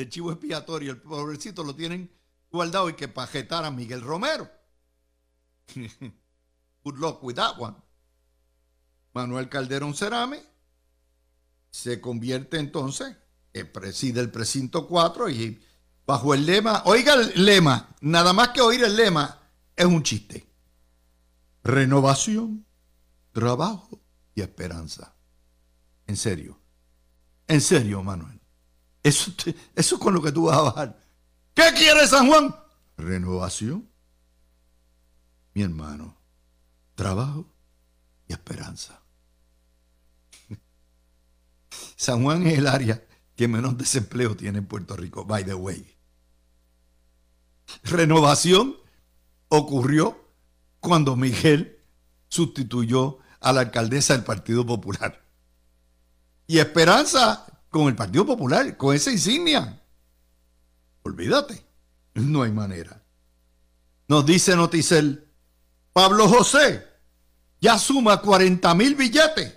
chivo 0.09 0.33
expiatorio, 0.33 0.93
el 0.93 1.03
pobrecito 1.03 1.63
lo 1.63 1.77
tienen 1.77 2.11
guardado 2.51 2.89
y 2.89 2.95
que 2.95 3.09
pajetar 3.09 3.65
a 3.67 3.71
Miguel 3.71 4.01
Romero. 4.01 4.51
Good 6.83 6.97
luck 6.97 7.23
with 7.23 7.35
that 7.35 7.59
one. 7.59 7.77
Manuel 9.13 9.51
Calderón 9.51 9.95
Cerame 9.95 10.43
se 11.71 12.01
convierte 12.01 12.59
entonces, 12.59 13.17
preside 13.73 14.21
el 14.21 14.31
precinto 14.31 14.89
4 14.89 15.29
y 15.29 15.63
bajo 16.07 16.35
el 16.35 16.45
lema, 16.47 16.83
oiga 16.85 17.15
el 17.15 17.45
lema, 17.45 17.95
nada 18.01 18.33
más 18.33 18.51
que 18.51 18.61
oír 18.61 18.83
el 18.85 18.97
lema 18.97 19.41
es 19.77 19.87
un 19.87 20.03
chiste. 20.03 20.47
Renovación, 21.63 22.67
trabajo 23.33 24.01
y 24.35 24.43
esperanza. 24.43 25.15
En 26.07 26.17
serio, 26.17 26.61
en 27.47 27.61
serio, 27.61 28.03
Manuel. 28.03 28.41
Eso, 29.03 29.33
eso 29.75 29.95
es 29.97 30.01
con 30.01 30.15
lo 30.15 30.23
que 30.23 30.33
tú 30.33 30.45
vas 30.45 30.59
a 30.59 30.63
bajar. 30.63 31.01
¿Qué 31.55 31.73
quiere 31.77 32.07
San 32.07 32.29
Juan? 32.29 32.55
Renovación. 32.97 33.89
Mi 35.55 35.63
hermano, 35.63 36.17
trabajo 36.95 37.47
y 38.27 38.33
esperanza. 38.33 39.03
San 41.97 42.23
Juan 42.23 42.47
es 42.47 42.59
el 42.59 42.67
área 42.67 43.03
que 43.37 43.49
menos 43.49 43.79
desempleo 43.79 44.37
tiene 44.37 44.59
en 44.59 44.67
Puerto 44.67 44.97
Rico, 44.97 45.25
by 45.25 45.45
the 45.45 45.55
way 45.55 45.94
renovación 47.83 48.77
ocurrió 49.49 50.31
cuando 50.81 51.17
Miguel 51.17 51.79
sustituyó 52.29 53.19
a 53.41 53.53
la 53.53 53.63
alcaldesa 53.63 54.15
del 54.15 54.25
Partido 54.25 54.65
Popular. 54.67 55.25
Y 56.47 56.59
esperanza 56.59 57.47
con 57.71 57.89
el 57.89 57.95
Partido 57.95 58.27
Popular, 58.27 58.77
con 58.77 58.95
esa 58.95 59.11
insignia. 59.11 59.83
Olvídate, 61.03 61.65
no 62.15 62.43
hay 62.43 62.53
manera. 62.53 63.03
Nos 64.09 64.27
dice 64.27 64.55
Noticel, 64.57 65.29
Pablo 65.93 66.29
José 66.29 66.87
ya 67.61 67.79
suma 67.79 68.21
40 68.21 68.75
mil 68.75 68.95
billetes 68.95 69.55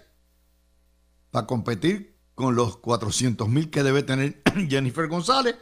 para 1.30 1.46
competir 1.46 2.16
con 2.36 2.56
los 2.56 2.78
400 2.78 3.50
mil 3.50 3.70
que 3.70 3.84
debe 3.84 4.04
tener 4.04 4.42
Jennifer 4.70 5.08
González. 5.08 5.56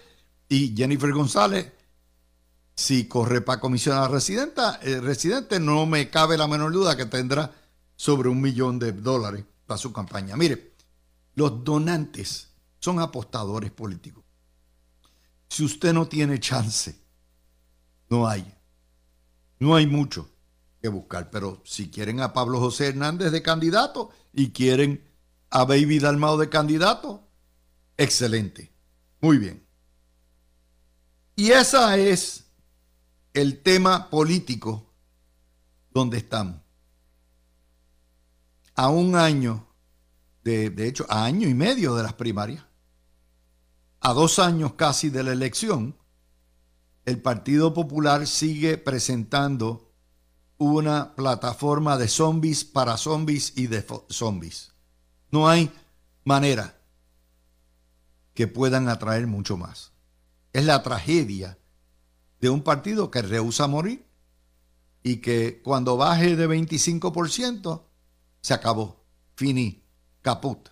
Y 0.47 0.75
Jennifer 0.75 1.11
González 1.11 1.71
si 2.75 3.07
corre 3.07 3.41
para 3.41 3.59
comisionada 3.59 4.07
residenta, 4.09 4.79
eh, 4.83 4.99
residente, 4.99 5.59
no 5.59 5.85
me 5.85 6.09
cabe 6.09 6.37
la 6.37 6.47
menor 6.47 6.73
duda 6.73 6.97
que 6.97 7.05
tendrá 7.05 7.51
sobre 7.95 8.27
un 8.27 8.41
millón 8.41 8.79
de 8.79 8.91
dólares 8.91 9.45
para 9.65 9.77
su 9.77 9.93
campaña. 9.93 10.35
Mire, 10.35 10.73
los 11.35 11.63
donantes 11.63 12.49
son 12.79 12.99
apostadores 12.99 13.71
políticos. 13.71 14.23
Si 15.47 15.63
usted 15.63 15.93
no 15.93 16.07
tiene 16.07 16.39
chance, 16.39 16.99
no 18.09 18.27
hay. 18.27 18.53
No 19.59 19.75
hay 19.75 19.87
mucho 19.87 20.29
que 20.81 20.89
buscar. 20.89 21.29
Pero 21.29 21.61
si 21.63 21.89
quieren 21.89 22.19
a 22.19 22.33
Pablo 22.33 22.59
José 22.59 22.87
Hernández 22.87 23.31
de 23.31 23.41
candidato 23.41 24.09
y 24.33 24.51
quieren 24.51 25.03
a 25.49 25.63
Baby 25.63 25.99
Dalmao 25.99 26.37
de 26.37 26.49
candidato, 26.49 27.25
excelente. 27.95 28.71
Muy 29.21 29.37
bien. 29.37 29.65
Y 31.37 31.51
esa 31.51 31.97
es 31.97 32.44
el 33.35 33.61
tema 33.61 34.09
político 34.09 34.85
donde 35.93 36.17
estamos. 36.17 36.61
A 38.75 38.89
un 38.89 39.15
año, 39.15 39.67
de, 40.43 40.69
de 40.69 40.87
hecho, 40.87 41.05
a 41.09 41.25
año 41.25 41.47
y 41.47 41.53
medio 41.53 41.95
de 41.95 42.03
las 42.03 42.13
primarias, 42.13 42.63
a 43.99 44.13
dos 44.13 44.39
años 44.39 44.73
casi 44.73 45.09
de 45.09 45.23
la 45.23 45.33
elección, 45.33 45.97
el 47.03 47.21
Partido 47.21 47.73
Popular 47.73 48.25
sigue 48.25 48.77
presentando 48.77 49.91
una 50.57 51.13
plataforma 51.15 51.97
de 51.97 52.07
zombies 52.07 52.63
para 52.63 52.95
zombies 52.95 53.53
y 53.57 53.67
de 53.67 53.85
zombies. 54.09 54.71
No 55.29 55.49
hay 55.49 55.71
manera 56.23 56.77
que 58.33 58.47
puedan 58.47 58.87
atraer 58.87 59.27
mucho 59.27 59.57
más. 59.57 59.91
Es 60.53 60.63
la 60.63 60.81
tragedia 60.83 61.57
de 62.45 62.51
un 62.51 62.61
partido 62.61 63.09
que 63.09 63.23
rehúsa 63.23 63.65
morir 63.65 64.05
y 65.01 65.17
que 65.17 65.63
cuando 65.63 65.97
baje 65.97 66.35
de 66.35 66.47
25% 66.47 67.81
se 68.39 68.53
acabó, 68.53 69.03
fini, 69.35 69.83
caput. 70.21 70.69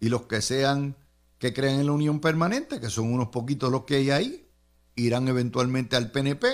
Y 0.00 0.08
los 0.08 0.22
que 0.22 0.42
sean 0.42 0.96
que 1.38 1.54
crean 1.54 1.78
en 1.78 1.86
la 1.86 1.92
unión 1.92 2.18
permanente, 2.18 2.80
que 2.80 2.90
son 2.90 3.12
unos 3.12 3.28
poquitos 3.28 3.70
los 3.70 3.84
que 3.84 3.94
hay 3.98 4.10
ahí, 4.10 4.50
irán 4.96 5.28
eventualmente 5.28 5.94
al 5.94 6.10
PNP 6.10 6.48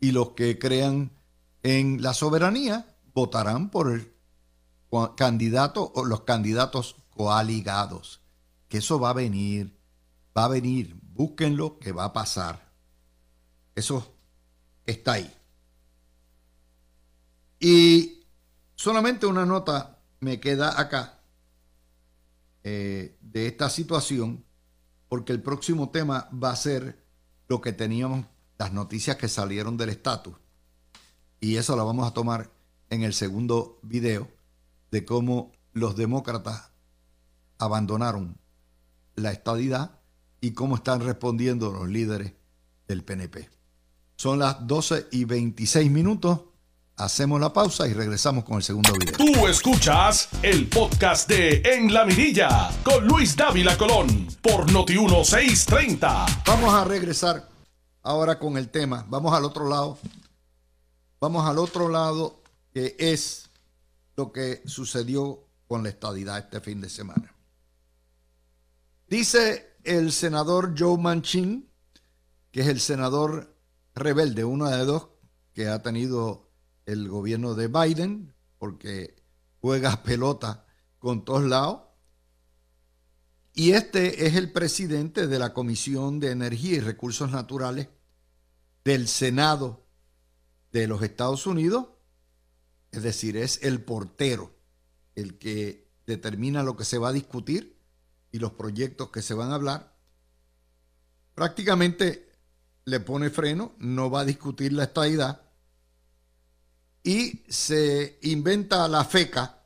y 0.00 0.12
los 0.12 0.30
que 0.30 0.58
crean 0.58 1.12
en 1.62 2.00
la 2.00 2.14
soberanía 2.14 2.96
votarán 3.12 3.68
por 3.68 3.92
el 3.92 4.14
candidato 5.14 5.92
o 5.94 6.06
los 6.06 6.22
candidatos 6.22 6.96
coaligados. 7.10 8.22
Que 8.68 8.78
eso 8.78 8.98
va 8.98 9.10
a 9.10 9.12
venir, 9.12 9.78
va 10.34 10.46
a 10.46 10.48
venir, 10.48 10.96
búsquenlo 11.02 11.78
que 11.78 11.92
va 11.92 12.04
a 12.04 12.12
pasar. 12.14 12.64
Eso 13.74 14.14
está 14.86 15.12
ahí. 15.12 15.34
Y 17.58 18.24
solamente 18.74 19.26
una 19.26 19.46
nota 19.46 19.98
me 20.20 20.40
queda 20.40 20.78
acá 20.80 21.20
eh, 22.62 23.16
de 23.20 23.46
esta 23.46 23.68
situación, 23.68 24.44
porque 25.08 25.32
el 25.32 25.42
próximo 25.42 25.90
tema 25.90 26.28
va 26.32 26.50
a 26.50 26.56
ser 26.56 27.04
lo 27.48 27.60
que 27.60 27.72
teníamos, 27.72 28.26
las 28.58 28.72
noticias 28.72 29.16
que 29.16 29.28
salieron 29.28 29.76
del 29.76 29.90
estatus. 29.90 30.34
Y 31.40 31.56
eso 31.56 31.76
lo 31.76 31.84
vamos 31.84 32.06
a 32.06 32.14
tomar 32.14 32.50
en 32.90 33.02
el 33.02 33.12
segundo 33.12 33.78
video 33.82 34.28
de 34.90 35.04
cómo 35.04 35.52
los 35.72 35.96
demócratas 35.96 36.70
abandonaron 37.58 38.38
la 39.16 39.32
estadidad 39.32 40.00
y 40.40 40.52
cómo 40.52 40.76
están 40.76 41.00
respondiendo 41.00 41.72
los 41.72 41.88
líderes 41.88 42.34
del 42.86 43.04
PNP. 43.04 43.48
Son 44.16 44.38
las 44.38 44.66
12 44.66 45.08
y 45.12 45.24
26 45.24 45.90
minutos. 45.90 46.40
Hacemos 46.96 47.40
la 47.40 47.52
pausa 47.52 47.88
y 47.88 47.92
regresamos 47.92 48.44
con 48.44 48.56
el 48.56 48.62
segundo 48.62 48.92
video. 48.92 49.16
Tú 49.16 49.48
escuchas 49.48 50.28
el 50.42 50.68
podcast 50.68 51.28
de 51.28 51.60
En 51.64 51.92
la 51.92 52.04
Mirilla 52.04 52.70
con 52.84 53.04
Luis 53.06 53.36
Dávila 53.36 53.76
Colón 53.76 54.28
por 54.40 54.70
Noti 54.70 54.96
1630. 54.96 56.26
Vamos 56.46 56.72
a 56.72 56.84
regresar 56.84 57.48
ahora 58.02 58.38
con 58.38 58.56
el 58.56 58.68
tema. 58.68 59.04
Vamos 59.08 59.34
al 59.34 59.44
otro 59.44 59.68
lado. 59.68 59.98
Vamos 61.20 61.44
al 61.48 61.58
otro 61.58 61.88
lado 61.88 62.40
que 62.72 62.94
es 62.98 63.50
lo 64.16 64.30
que 64.30 64.62
sucedió 64.64 65.44
con 65.66 65.82
la 65.82 65.88
estadidad 65.88 66.38
este 66.38 66.60
fin 66.60 66.80
de 66.80 66.88
semana. 66.88 67.34
Dice 69.08 69.76
el 69.82 70.12
senador 70.12 70.74
Joe 70.78 70.96
Manchin, 70.96 71.68
que 72.52 72.60
es 72.60 72.68
el 72.68 72.80
senador 72.80 73.53
rebelde, 73.94 74.44
uno 74.44 74.68
de 74.68 74.84
dos 74.84 75.08
que 75.52 75.68
ha 75.68 75.82
tenido 75.82 76.50
el 76.86 77.08
gobierno 77.08 77.54
de 77.54 77.68
Biden, 77.68 78.34
porque 78.58 79.16
juega 79.60 80.02
pelota 80.02 80.66
con 80.98 81.24
todos 81.24 81.44
lados. 81.44 81.82
Y 83.52 83.72
este 83.72 84.26
es 84.26 84.34
el 84.34 84.52
presidente 84.52 85.28
de 85.28 85.38
la 85.38 85.54
Comisión 85.54 86.18
de 86.18 86.32
Energía 86.32 86.76
y 86.76 86.80
Recursos 86.80 87.30
Naturales 87.30 87.88
del 88.84 89.06
Senado 89.06 89.86
de 90.72 90.88
los 90.88 91.02
Estados 91.02 91.46
Unidos. 91.46 91.86
Es 92.90 93.02
decir, 93.02 93.36
es 93.36 93.62
el 93.62 93.82
portero, 93.84 94.56
el 95.14 95.38
que 95.38 95.88
determina 96.06 96.62
lo 96.62 96.76
que 96.76 96.84
se 96.84 96.98
va 96.98 97.10
a 97.10 97.12
discutir 97.12 97.78
y 98.32 98.40
los 98.40 98.52
proyectos 98.52 99.10
que 99.10 99.22
se 99.22 99.34
van 99.34 99.52
a 99.52 99.54
hablar. 99.54 99.96
Prácticamente 101.34 102.33
le 102.84 103.00
pone 103.00 103.30
freno, 103.30 103.74
no 103.78 104.10
va 104.10 104.20
a 104.20 104.24
discutir 104.24 104.72
la 104.72 104.84
estadidad 104.84 105.42
y 107.02 107.44
se 107.48 108.18
inventa 108.22 108.88
la 108.88 109.04
feca, 109.04 109.62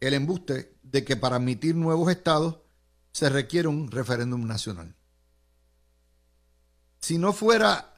el 0.00 0.14
embuste 0.14 0.78
de 0.82 1.04
que 1.04 1.16
para 1.16 1.36
admitir 1.36 1.74
nuevos 1.74 2.10
estados 2.10 2.58
se 3.12 3.28
requiere 3.28 3.68
un 3.68 3.90
referéndum 3.90 4.46
nacional. 4.46 4.94
Si 7.00 7.18
no 7.18 7.32
fuera 7.32 7.94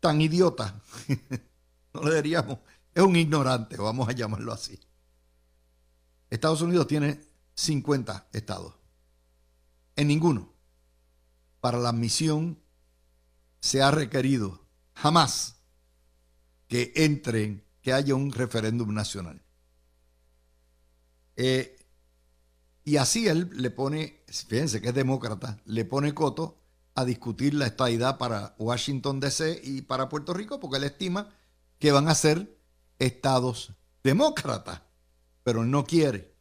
tan 0.00 0.20
idiota, 0.20 0.80
no 1.94 2.02
le 2.02 2.16
diríamos, 2.16 2.58
es 2.94 3.02
un 3.02 3.16
ignorante, 3.16 3.76
vamos 3.76 4.08
a 4.08 4.12
llamarlo 4.12 4.52
así. 4.52 4.78
Estados 6.30 6.62
Unidos 6.62 6.86
tiene 6.86 7.20
50 7.54 8.28
estados. 8.32 8.74
En 9.96 10.08
ninguno, 10.08 10.52
para 11.60 11.78
la 11.78 11.90
admisión, 11.90 12.58
se 13.60 13.82
ha 13.82 13.90
requerido 13.90 14.66
jamás 14.94 15.56
que 16.66 16.92
entren, 16.96 17.64
que 17.80 17.92
haya 17.92 18.14
un 18.14 18.32
referéndum 18.32 18.92
nacional. 18.92 19.42
Eh, 21.36 21.78
y 22.84 22.96
así 22.96 23.28
él 23.28 23.50
le 23.52 23.70
pone, 23.70 24.22
fíjense 24.26 24.80
que 24.80 24.88
es 24.88 24.94
demócrata, 24.94 25.60
le 25.64 25.84
pone 25.84 26.14
coto 26.14 26.58
a 26.94 27.04
discutir 27.04 27.54
la 27.54 27.66
estadidad 27.66 28.18
para 28.18 28.54
Washington 28.58 29.20
DC 29.20 29.60
y 29.62 29.82
para 29.82 30.08
Puerto 30.08 30.34
Rico, 30.34 30.58
porque 30.58 30.78
él 30.78 30.84
estima 30.84 31.32
que 31.78 31.92
van 31.92 32.08
a 32.08 32.14
ser 32.14 32.58
estados 32.98 33.72
demócratas, 34.02 34.82
pero 35.44 35.64
no 35.64 35.84
quiere. 35.84 36.34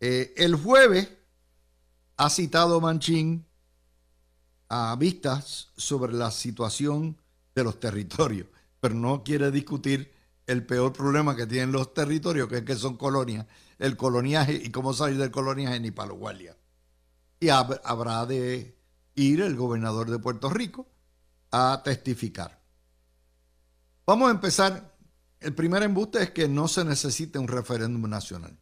Eh, 0.00 0.32
el 0.36 0.54
jueves 0.54 1.10
ha 2.16 2.30
citado 2.30 2.80
Manchín 2.80 3.46
a 4.68 4.96
vistas 4.96 5.68
sobre 5.76 6.12
la 6.12 6.30
situación 6.30 7.16
de 7.54 7.64
los 7.64 7.78
territorios 7.78 8.46
pero 8.84 8.96
no 8.96 9.24
quiere 9.24 9.50
discutir 9.50 10.12
el 10.46 10.66
peor 10.66 10.92
problema 10.92 11.34
que 11.34 11.46
tienen 11.46 11.72
los 11.72 11.94
territorios, 11.94 12.50
que 12.50 12.58
es 12.58 12.64
que 12.64 12.76
son 12.76 12.98
colonias, 12.98 13.46
el 13.78 13.96
coloniaje 13.96 14.60
y 14.62 14.68
cómo 14.68 14.92
salir 14.92 15.16
del 15.16 15.30
coloniaje 15.30 15.80
ni 15.80 15.88
guardias. 15.88 16.54
Y 17.40 17.48
habrá 17.48 18.26
de 18.26 18.76
ir 19.14 19.40
el 19.40 19.56
gobernador 19.56 20.10
de 20.10 20.18
Puerto 20.18 20.50
Rico 20.50 20.86
a 21.50 21.80
testificar. 21.82 22.60
Vamos 24.04 24.28
a 24.28 24.32
empezar. 24.32 24.94
El 25.40 25.54
primer 25.54 25.82
embuste 25.82 26.22
es 26.22 26.30
que 26.32 26.46
no 26.46 26.68
se 26.68 26.84
necesita 26.84 27.40
un 27.40 27.48
referéndum 27.48 28.10
nacional. 28.10 28.54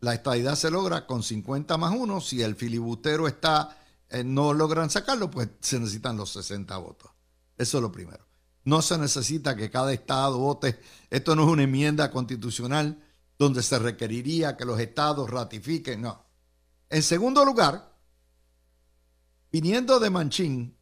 La 0.00 0.14
estadidad 0.14 0.56
se 0.56 0.68
logra 0.68 1.06
con 1.06 1.22
50 1.22 1.76
más 1.76 1.94
1. 1.96 2.20
Si 2.22 2.42
el 2.42 2.56
filibustero 2.56 3.28
está, 3.28 3.77
eh, 4.10 4.24
no 4.24 4.52
logran 4.54 4.90
sacarlo, 4.90 5.30
pues 5.30 5.48
se 5.60 5.78
necesitan 5.78 6.16
los 6.16 6.32
60 6.32 6.76
votos. 6.78 7.10
Eso 7.56 7.78
es 7.78 7.82
lo 7.82 7.92
primero. 7.92 8.26
No 8.64 8.82
se 8.82 8.98
necesita 8.98 9.56
que 9.56 9.70
cada 9.70 9.92
estado 9.92 10.38
vote. 10.38 10.80
Esto 11.10 11.34
no 11.34 11.44
es 11.44 11.48
una 11.48 11.62
enmienda 11.62 12.10
constitucional 12.10 13.02
donde 13.38 13.62
se 13.62 13.78
requeriría 13.78 14.56
que 14.56 14.64
los 14.64 14.80
estados 14.80 15.30
ratifiquen. 15.30 16.02
No. 16.02 16.24
En 16.90 17.02
segundo 17.02 17.44
lugar, 17.44 17.96
viniendo 19.52 20.00
de 20.00 20.10
Manchín, 20.10 20.76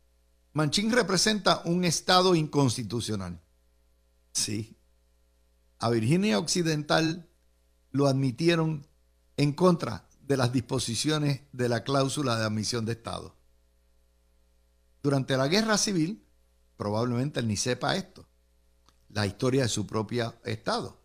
Manchín 0.53 0.91
representa 0.91 1.63
un 1.65 1.85
estado 1.85 2.35
inconstitucional. 2.35 3.43
Sí. 4.33 4.79
A 5.79 5.91
Virginia 5.91 6.39
Occidental 6.39 7.29
lo 7.91 8.07
admitieron 8.07 8.87
en 9.37 9.53
contra 9.53 10.06
de 10.27 10.37
las 10.37 10.53
disposiciones 10.53 11.43
de 11.53 11.69
la 11.69 11.85
cláusula 11.85 12.37
de 12.37 12.45
admisión 12.45 12.85
de 12.85 12.93
Estado. 12.93 13.37
Durante 15.03 15.37
la 15.37 15.47
guerra 15.47 15.79
civil, 15.79 16.27
probablemente 16.77 17.41
él 17.41 17.49
ni 17.49 17.57
sepa 17.57 17.97
esto, 17.97 18.27
la 19.09 19.27
historia 19.27 19.63
de 19.63 19.69
su 19.69 19.87
propio 19.87 20.35
estado. 20.45 21.01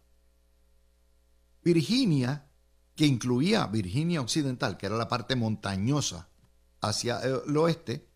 Virginia, 1.63 2.49
que 2.95 3.05
incluía 3.05 3.67
Virginia 3.67 4.21
Occidental, 4.21 4.77
que 4.77 4.87
era 4.87 4.97
la 4.97 5.07
parte 5.07 5.35
montañosa 5.35 6.29
hacia 6.81 7.19
el 7.19 7.55
oeste, 7.55 8.09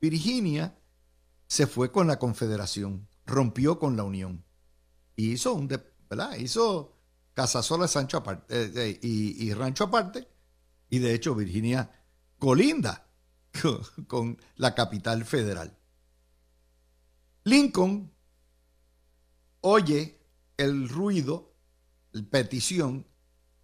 Virginia 0.00 0.78
se 1.46 1.66
fue 1.66 1.90
con 1.90 2.06
la 2.06 2.18
Confederación, 2.18 3.08
rompió 3.24 3.78
con 3.78 3.96
la 3.96 4.04
Unión 4.04 4.44
y 5.16 5.32
hizo 5.32 5.54
un, 5.54 5.68
¿verdad? 6.10 6.36
Hizo 6.36 6.95
Casasola 7.36 7.86
Sancho 7.86 8.16
aparte, 8.16 8.46
eh, 8.48 8.72
eh, 8.74 8.98
y, 9.02 9.46
y 9.46 9.52
rancho 9.52 9.84
aparte, 9.84 10.26
y 10.88 11.00
de 11.00 11.12
hecho 11.12 11.34
Virginia 11.34 11.90
colinda 12.38 13.10
con 14.06 14.38
la 14.54 14.74
capital 14.74 15.22
federal. 15.26 15.76
Lincoln 17.44 18.10
oye 19.60 20.18
el 20.56 20.88
ruido, 20.88 21.54
la 22.12 22.22
petición 22.22 23.06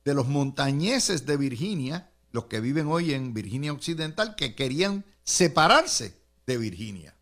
de 0.05 0.13
los 0.13 0.29
montañeses 0.29 1.25
de 1.25 1.39
Virginia, 1.39 2.13
los 2.31 2.45
que 2.45 2.61
viven 2.61 2.89
hoy 2.89 3.15
en 3.15 3.33
Virginia 3.33 3.73
Occidental, 3.73 4.37
que 4.37 4.55
querían 4.55 5.07
separarse 5.25 6.21
de 6.47 6.59
Virginia. 6.59 7.17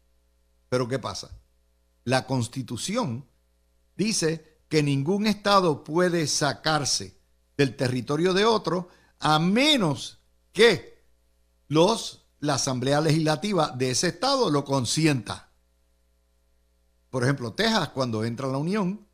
Pero 0.69 0.89
¿qué 0.89 0.99
pasa? 0.99 1.31
La 2.03 2.27
constitución 2.27 3.29
dice 3.97 4.50
que 4.71 4.85
ningún 4.85 5.27
estado 5.27 5.83
puede 5.83 6.29
sacarse 6.29 7.19
del 7.57 7.75
territorio 7.77 8.33
de 8.33 8.45
otro 8.45 8.89
a 9.19 9.41
menos 9.41 10.21
que 10.53 11.05
los, 11.67 12.25
la 12.39 12.55
Asamblea 12.55 13.01
Legislativa 13.01 13.75
de 13.77 13.91
ese 13.91 14.09
estado 14.09 14.49
lo 14.49 14.65
consienta. 14.65 15.51
Por 17.11 17.25
ejemplo, 17.25 17.53
Texas, 17.53 17.89
cuando 17.89 18.25
entra 18.25 18.47
a 18.47 18.53
la 18.53 18.59
Unión, 18.59 19.09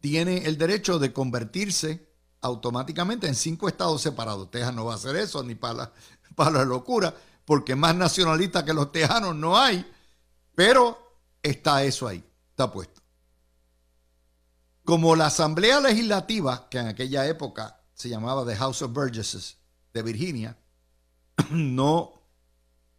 tiene 0.00 0.46
el 0.46 0.56
derecho 0.56 1.00
de 1.00 1.12
convertirse 1.12 2.08
automáticamente 2.40 3.26
en 3.26 3.34
cinco 3.34 3.66
estados 3.66 4.00
separados. 4.00 4.52
Texas 4.52 4.72
no 4.72 4.84
va 4.84 4.92
a 4.92 4.96
hacer 4.96 5.16
eso 5.16 5.42
ni 5.42 5.56
para 5.56 5.74
la, 5.74 5.92
para 6.36 6.58
la 6.58 6.64
locura, 6.64 7.12
porque 7.44 7.74
más 7.74 7.96
nacionalistas 7.96 8.62
que 8.62 8.72
los 8.72 8.92
tejanos 8.92 9.34
no 9.34 9.58
hay, 9.58 9.84
pero 10.54 11.18
está 11.42 11.82
eso 11.82 12.06
ahí, 12.06 12.24
está 12.50 12.70
puesto. 12.70 13.05
Como 14.86 15.16
la 15.16 15.26
Asamblea 15.26 15.80
Legislativa, 15.80 16.68
que 16.68 16.78
en 16.78 16.86
aquella 16.86 17.26
época 17.26 17.82
se 17.92 18.08
llamaba 18.08 18.46
The 18.46 18.54
House 18.54 18.82
of 18.82 18.92
Burgesses 18.92 19.56
de 19.92 20.02
Virginia, 20.02 20.56
no 21.50 22.22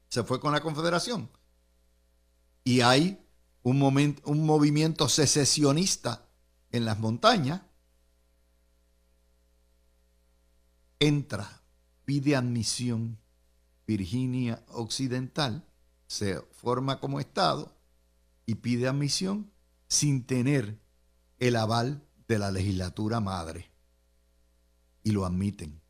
se 0.10 0.22
fue 0.26 0.42
con 0.42 0.52
la 0.52 0.60
Confederación. 0.60 1.32
Y 2.66 2.82
hay 2.82 3.26
un, 3.64 3.82
un 4.26 4.46
movimiento 4.46 5.08
secesionista 5.08 6.28
en 6.72 6.84
las 6.84 7.00
montañas, 7.00 7.62
entra, 11.00 11.62
pide 12.04 12.36
admisión 12.36 13.18
Virginia 13.86 14.62
Occidental, 14.74 15.66
se 16.06 16.42
forma 16.52 17.00
como 17.00 17.22
Estado 17.22 17.74
y 18.46 18.56
pide 18.56 18.90
admisión 18.90 19.50
sin 19.88 20.26
tener 20.26 20.86
el 21.40 21.56
aval 21.56 22.04
de 22.28 22.40
la 22.40 22.52
legislatura 22.52 23.20
madre. 23.20 23.72
Y 25.04 25.12
lo 25.12 25.26
admiten. 25.26 25.82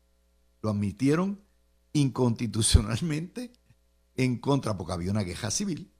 Lo 0.62 0.70
admitieron 0.70 1.40
inconstitucionalmente 1.92 3.52
en 4.14 4.38
contra, 4.38 4.76
porque 4.76 4.92
había 4.92 5.10
una 5.10 5.24
queja 5.24 5.50
civil 5.50 5.92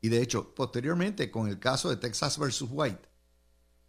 y 0.00 0.08
de 0.08 0.22
hecho, 0.22 0.54
posteriormente, 0.54 1.30
con 1.30 1.48
el 1.48 1.58
caso 1.58 1.90
de 1.90 1.96
Texas 1.96 2.38
versus 2.38 2.68
White, 2.72 3.08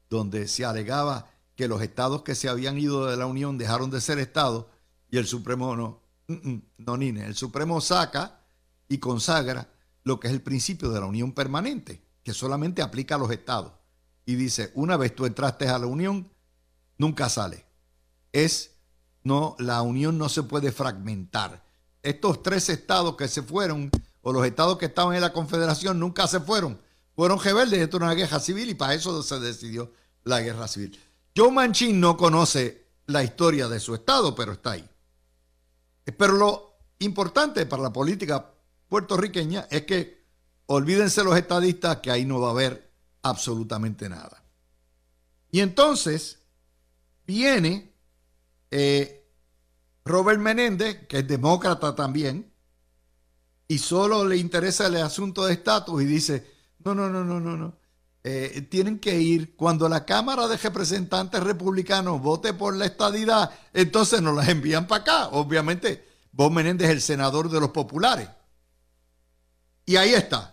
donde 0.09 0.47
se 0.47 0.65
alegaba 0.65 1.29
que 1.55 1.67
los 1.67 1.81
estados 1.81 2.23
que 2.23 2.35
se 2.35 2.49
habían 2.49 2.77
ido 2.77 3.05
de 3.05 3.17
la 3.17 3.25
Unión 3.25 3.57
dejaron 3.57 3.89
de 3.91 4.01
ser 4.01 4.19
estados 4.19 4.65
y 5.09 5.17
el 5.17 5.27
Supremo 5.27 5.75
no, 5.75 6.01
mm, 6.27 6.49
mm, 6.49 6.61
no, 6.79 6.97
Nine, 6.97 7.25
el 7.25 7.35
Supremo 7.35 7.79
saca 7.79 8.41
y 8.89 8.97
consagra 8.97 9.69
lo 10.03 10.19
que 10.19 10.27
es 10.27 10.33
el 10.33 10.41
principio 10.41 10.89
de 10.89 10.99
la 10.99 11.05
unión 11.05 11.33
permanente, 11.33 12.03
que 12.23 12.33
solamente 12.33 12.81
aplica 12.81 13.15
a 13.15 13.17
los 13.17 13.31
estados. 13.31 13.73
Y 14.31 14.35
dice, 14.35 14.71
una 14.75 14.95
vez 14.95 15.13
tú 15.13 15.25
entraste 15.25 15.67
a 15.67 15.77
la 15.77 15.87
unión, 15.87 16.31
nunca 16.97 17.27
sale. 17.27 17.65
Es, 18.31 18.77
no, 19.23 19.57
la 19.59 19.81
unión 19.81 20.17
no 20.17 20.29
se 20.29 20.43
puede 20.43 20.71
fragmentar. 20.71 21.65
Estos 22.01 22.41
tres 22.41 22.69
estados 22.69 23.17
que 23.17 23.27
se 23.27 23.43
fueron, 23.43 23.91
o 24.21 24.31
los 24.31 24.45
estados 24.45 24.77
que 24.77 24.85
estaban 24.85 25.15
en 25.15 25.21
la 25.21 25.33
confederación, 25.33 25.99
nunca 25.99 26.27
se 26.27 26.39
fueron. 26.39 26.79
Fueron 27.13 27.41
rebeldes, 27.41 27.81
esto 27.81 27.97
era 27.97 28.05
una 28.05 28.15
guerra 28.15 28.39
civil 28.39 28.69
y 28.69 28.73
para 28.73 28.93
eso 28.93 29.21
se 29.21 29.37
decidió 29.41 29.91
la 30.23 30.39
guerra 30.39 30.69
civil. 30.69 30.97
Joe 31.35 31.51
Manchin 31.51 31.99
no 31.99 32.15
conoce 32.15 32.87
la 33.07 33.25
historia 33.25 33.67
de 33.67 33.81
su 33.81 33.93
estado, 33.95 34.33
pero 34.33 34.53
está 34.53 34.71
ahí. 34.71 34.89
Pero 36.05 36.37
lo 36.37 36.77
importante 36.99 37.65
para 37.65 37.83
la 37.83 37.91
política 37.91 38.49
puertorriqueña 38.87 39.67
es 39.69 39.81
que 39.81 40.23
olvídense 40.67 41.21
los 41.21 41.35
estadistas 41.35 41.97
que 41.97 42.11
ahí 42.11 42.23
no 42.23 42.39
va 42.39 42.47
a 42.47 42.51
haber 42.51 42.90
absolutamente 43.21 44.09
nada. 44.09 44.43
Y 45.51 45.59
entonces 45.59 46.39
viene 47.25 47.93
eh, 48.71 49.27
Robert 50.05 50.39
Menéndez, 50.39 51.07
que 51.07 51.19
es 51.19 51.27
demócrata 51.27 51.95
también, 51.95 52.51
y 53.67 53.77
solo 53.77 54.25
le 54.25 54.37
interesa 54.37 54.87
el 54.87 54.97
asunto 54.97 55.45
de 55.45 55.53
estatus 55.53 56.01
y 56.01 56.05
dice, 56.05 56.51
no, 56.83 56.93
no, 56.93 57.09
no, 57.09 57.23
no, 57.23 57.39
no, 57.39 57.55
no. 57.55 57.81
Eh, 58.23 58.67
tienen 58.69 58.99
que 58.99 59.19
ir 59.19 59.55
cuando 59.55 59.89
la 59.89 60.05
Cámara 60.05 60.47
de 60.47 60.57
Representantes 60.57 61.41
Republicanos 61.41 62.21
vote 62.21 62.53
por 62.53 62.75
la 62.75 62.85
estadidad, 62.85 63.51
entonces 63.73 64.21
nos 64.21 64.35
las 64.35 64.49
envían 64.49 64.87
para 64.87 65.01
acá. 65.01 65.27
Obviamente, 65.29 66.07
Bob 66.31 66.51
Menéndez 66.51 66.89
es 66.89 66.95
el 66.95 67.01
senador 67.01 67.49
de 67.49 67.59
los 67.59 67.71
populares. 67.71 68.29
Y 69.85 69.95
ahí 69.95 70.13
está. 70.13 70.50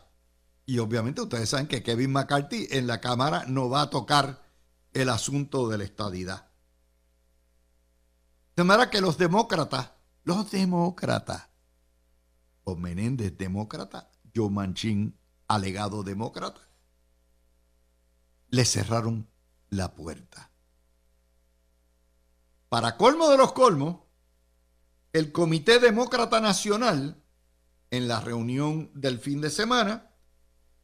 Y 0.69 0.81
obviamente 0.81 1.23
ustedes 1.23 1.49
saben 1.49 1.67
que 1.67 1.83
Kevin 1.83 2.13
McCarthy 2.13 2.69
en 2.73 2.87
la 2.87 3.01
Cámara 3.01 3.47
no 3.49 3.71
va 3.71 3.81
a 3.81 3.89
tocar 3.89 4.45
el 4.93 5.09
asunto 5.09 5.67
de 5.67 5.79
la 5.79 5.85
estadidad. 5.85 6.51
De 8.55 8.65
manera 8.65 8.91
que 8.91 9.01
los 9.01 9.17
demócratas, 9.17 9.93
los 10.25 10.51
demócratas, 10.51 11.49
o 12.65 12.77
Menéndez 12.77 13.39
demócrata, 13.39 14.11
Joe 14.37 14.51
Manchin 14.51 15.19
alegado 15.47 16.03
demócrata, 16.03 16.61
le 18.51 18.67
cerraron 18.67 19.27
la 19.71 19.95
puerta. 19.95 20.51
Para 22.69 22.99
colmo 22.99 23.31
de 23.31 23.39
los 23.39 23.55
colmos, 23.55 24.01
el 25.15 25.33
Comité 25.33 25.79
Demócrata 25.79 26.43
Nacional 26.43 27.25
en 27.91 28.07
la 28.07 28.21
reunión 28.21 28.91
del 28.93 29.19
fin 29.19 29.41
de 29.41 29.49
semana, 29.49 30.05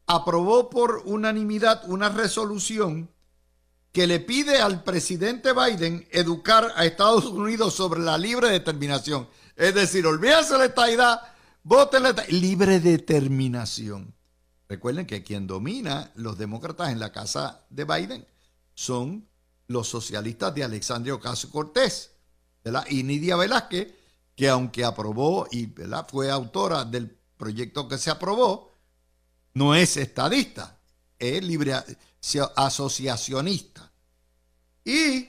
aprobó 0.06 0.70
por 0.70 1.02
unanimidad 1.04 1.88
una 1.88 2.08
resolución 2.08 3.10
que 3.92 4.06
le 4.06 4.20
pide 4.20 4.60
al 4.60 4.82
presidente 4.82 5.52
Biden 5.52 6.06
educar 6.10 6.72
a 6.74 6.84
Estados 6.84 7.26
Unidos 7.26 7.74
sobre 7.74 8.00
la 8.00 8.18
libre 8.18 8.48
determinación. 8.48 9.28
Es 9.54 9.74
decir, 9.74 10.04
olvídense 10.04 10.58
la 10.58 10.64
estadidad, 10.64 11.20
voten 11.62 12.02
la 12.02 12.12
libre 12.28 12.80
determinación. 12.80 14.12
Recuerden 14.68 15.06
que 15.06 15.22
quien 15.22 15.46
domina 15.46 16.10
los 16.16 16.36
demócratas 16.36 16.90
en 16.90 16.98
la 16.98 17.12
casa 17.12 17.64
de 17.70 17.84
Biden 17.84 18.26
son 18.74 19.28
los 19.68 19.88
socialistas 19.88 20.54
de 20.54 20.64
Alexandria 20.64 21.14
Ocasio 21.14 21.50
Cortés 21.50 22.10
y 22.88 23.02
Nidia 23.02 23.36
Velázquez, 23.36 23.94
que 24.34 24.48
aunque 24.48 24.84
aprobó 24.84 25.46
y 25.50 25.72
fue 26.08 26.30
autora 26.30 26.84
del 26.84 27.16
proyecto 27.36 27.86
que 27.88 27.98
se 27.98 28.10
aprobó, 28.10 28.73
no 29.54 29.74
es 29.74 29.96
estadista, 29.96 30.78
es 31.18 31.42
libre 31.42 31.74
asociacionista. 32.56 33.90
Y, 34.84 35.28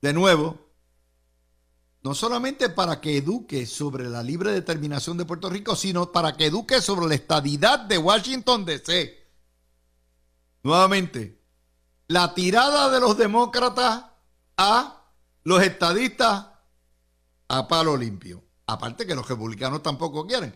de 0.00 0.12
nuevo, 0.12 0.58
no 2.02 2.14
solamente 2.14 2.68
para 2.68 3.00
que 3.00 3.18
eduque 3.18 3.66
sobre 3.66 4.08
la 4.08 4.22
libre 4.22 4.52
determinación 4.52 5.16
de 5.16 5.24
Puerto 5.24 5.50
Rico, 5.50 5.74
sino 5.74 6.12
para 6.12 6.36
que 6.36 6.46
eduque 6.46 6.80
sobre 6.80 7.06
la 7.06 7.14
estadidad 7.14 7.80
de 7.80 7.98
Washington 7.98 8.64
DC. 8.64 9.24
Nuevamente, 10.62 11.42
la 12.08 12.34
tirada 12.34 12.90
de 12.90 13.00
los 13.00 13.16
demócratas 13.16 14.04
a 14.56 15.02
los 15.42 15.62
estadistas 15.62 16.46
a 17.48 17.68
palo 17.68 17.96
limpio. 17.96 18.42
Aparte 18.66 19.06
que 19.06 19.14
los 19.14 19.28
republicanos 19.28 19.82
tampoco 19.82 20.26
quieren. 20.26 20.54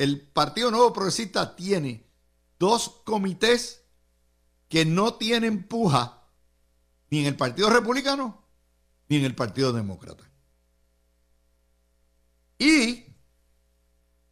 El 0.00 0.22
Partido 0.22 0.70
Nuevo 0.70 0.94
Progresista 0.94 1.54
tiene 1.54 2.10
dos 2.58 3.02
comités 3.04 3.84
que 4.66 4.86
no 4.86 5.16
tienen 5.16 5.68
puja 5.68 6.26
ni 7.10 7.20
en 7.20 7.26
el 7.26 7.36
Partido 7.36 7.68
Republicano 7.68 8.42
ni 9.10 9.18
en 9.18 9.26
el 9.26 9.34
Partido 9.34 9.74
Demócrata. 9.74 10.24
Y 12.58 13.04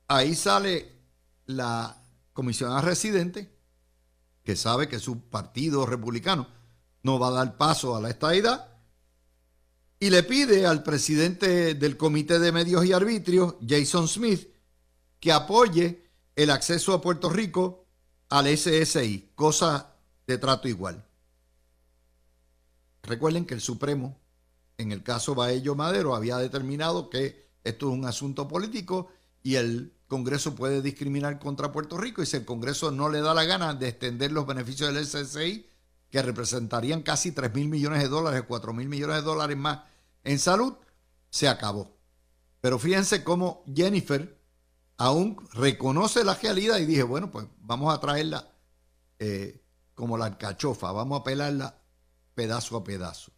ahí 0.06 0.34
sale 0.34 1.02
la 1.44 2.02
comisionada 2.32 2.80
residente 2.80 3.54
que 4.44 4.56
sabe 4.56 4.88
que 4.88 4.98
su 4.98 5.28
partido 5.28 5.84
republicano 5.84 6.48
no 7.02 7.18
va 7.18 7.28
a 7.28 7.32
dar 7.32 7.58
paso 7.58 7.94
a 7.94 8.00
la 8.00 8.08
estadidad 8.08 8.74
y 10.00 10.08
le 10.08 10.22
pide 10.22 10.64
al 10.64 10.82
presidente 10.82 11.74
del 11.74 11.98
Comité 11.98 12.38
de 12.38 12.52
Medios 12.52 12.86
y 12.86 12.94
Arbitrios, 12.94 13.56
Jason 13.68 14.08
Smith, 14.08 14.48
que 15.20 15.32
apoye 15.32 16.08
el 16.36 16.50
acceso 16.50 16.92
a 16.92 17.00
Puerto 17.00 17.28
Rico 17.30 17.86
al 18.28 18.46
SSI, 18.46 19.32
cosa 19.34 19.94
de 20.26 20.38
trato 20.38 20.68
igual. 20.68 21.04
Recuerden 23.02 23.46
que 23.46 23.54
el 23.54 23.60
Supremo, 23.60 24.18
en 24.76 24.92
el 24.92 25.02
caso 25.02 25.34
Baello 25.34 25.74
Madero, 25.74 26.14
había 26.14 26.36
determinado 26.36 27.10
que 27.10 27.48
esto 27.64 27.88
es 27.88 27.92
un 27.92 28.04
asunto 28.04 28.46
político 28.46 29.08
y 29.42 29.56
el 29.56 29.94
Congreso 30.06 30.54
puede 30.54 30.82
discriminar 30.82 31.38
contra 31.38 31.72
Puerto 31.72 31.98
Rico 31.98 32.22
y 32.22 32.26
si 32.26 32.36
el 32.36 32.44
Congreso 32.44 32.90
no 32.90 33.08
le 33.08 33.20
da 33.20 33.34
la 33.34 33.44
gana 33.44 33.74
de 33.74 33.88
extender 33.88 34.32
los 34.32 34.46
beneficios 34.46 34.92
del 34.92 35.06
SSI, 35.06 35.66
que 36.10 36.22
representarían 36.22 37.02
casi 37.02 37.32
3 37.32 37.54
mil 37.54 37.68
millones 37.68 38.02
de 38.02 38.08
dólares, 38.08 38.44
4 38.46 38.72
mil 38.72 38.88
millones 38.88 39.16
de 39.16 39.22
dólares 39.22 39.56
más 39.56 39.80
en 40.24 40.38
salud, 40.38 40.74
se 41.30 41.48
acabó. 41.48 41.94
Pero 42.60 42.78
fíjense 42.78 43.22
cómo 43.22 43.62
Jennifer 43.74 44.37
aún 44.98 45.48
reconoce 45.54 46.24
la 46.24 46.34
realidad 46.34 46.78
y 46.78 46.86
dije, 46.86 47.02
bueno, 47.02 47.30
pues 47.30 47.46
vamos 47.60 47.94
a 47.94 48.00
traerla 48.00 48.52
eh, 49.18 49.62
como 49.94 50.18
la 50.18 50.26
alcachofa, 50.26 50.92
vamos 50.92 51.20
a 51.20 51.24
pelarla 51.24 51.82
pedazo 52.34 52.76
a 52.76 52.84
pedazo. 52.84 53.32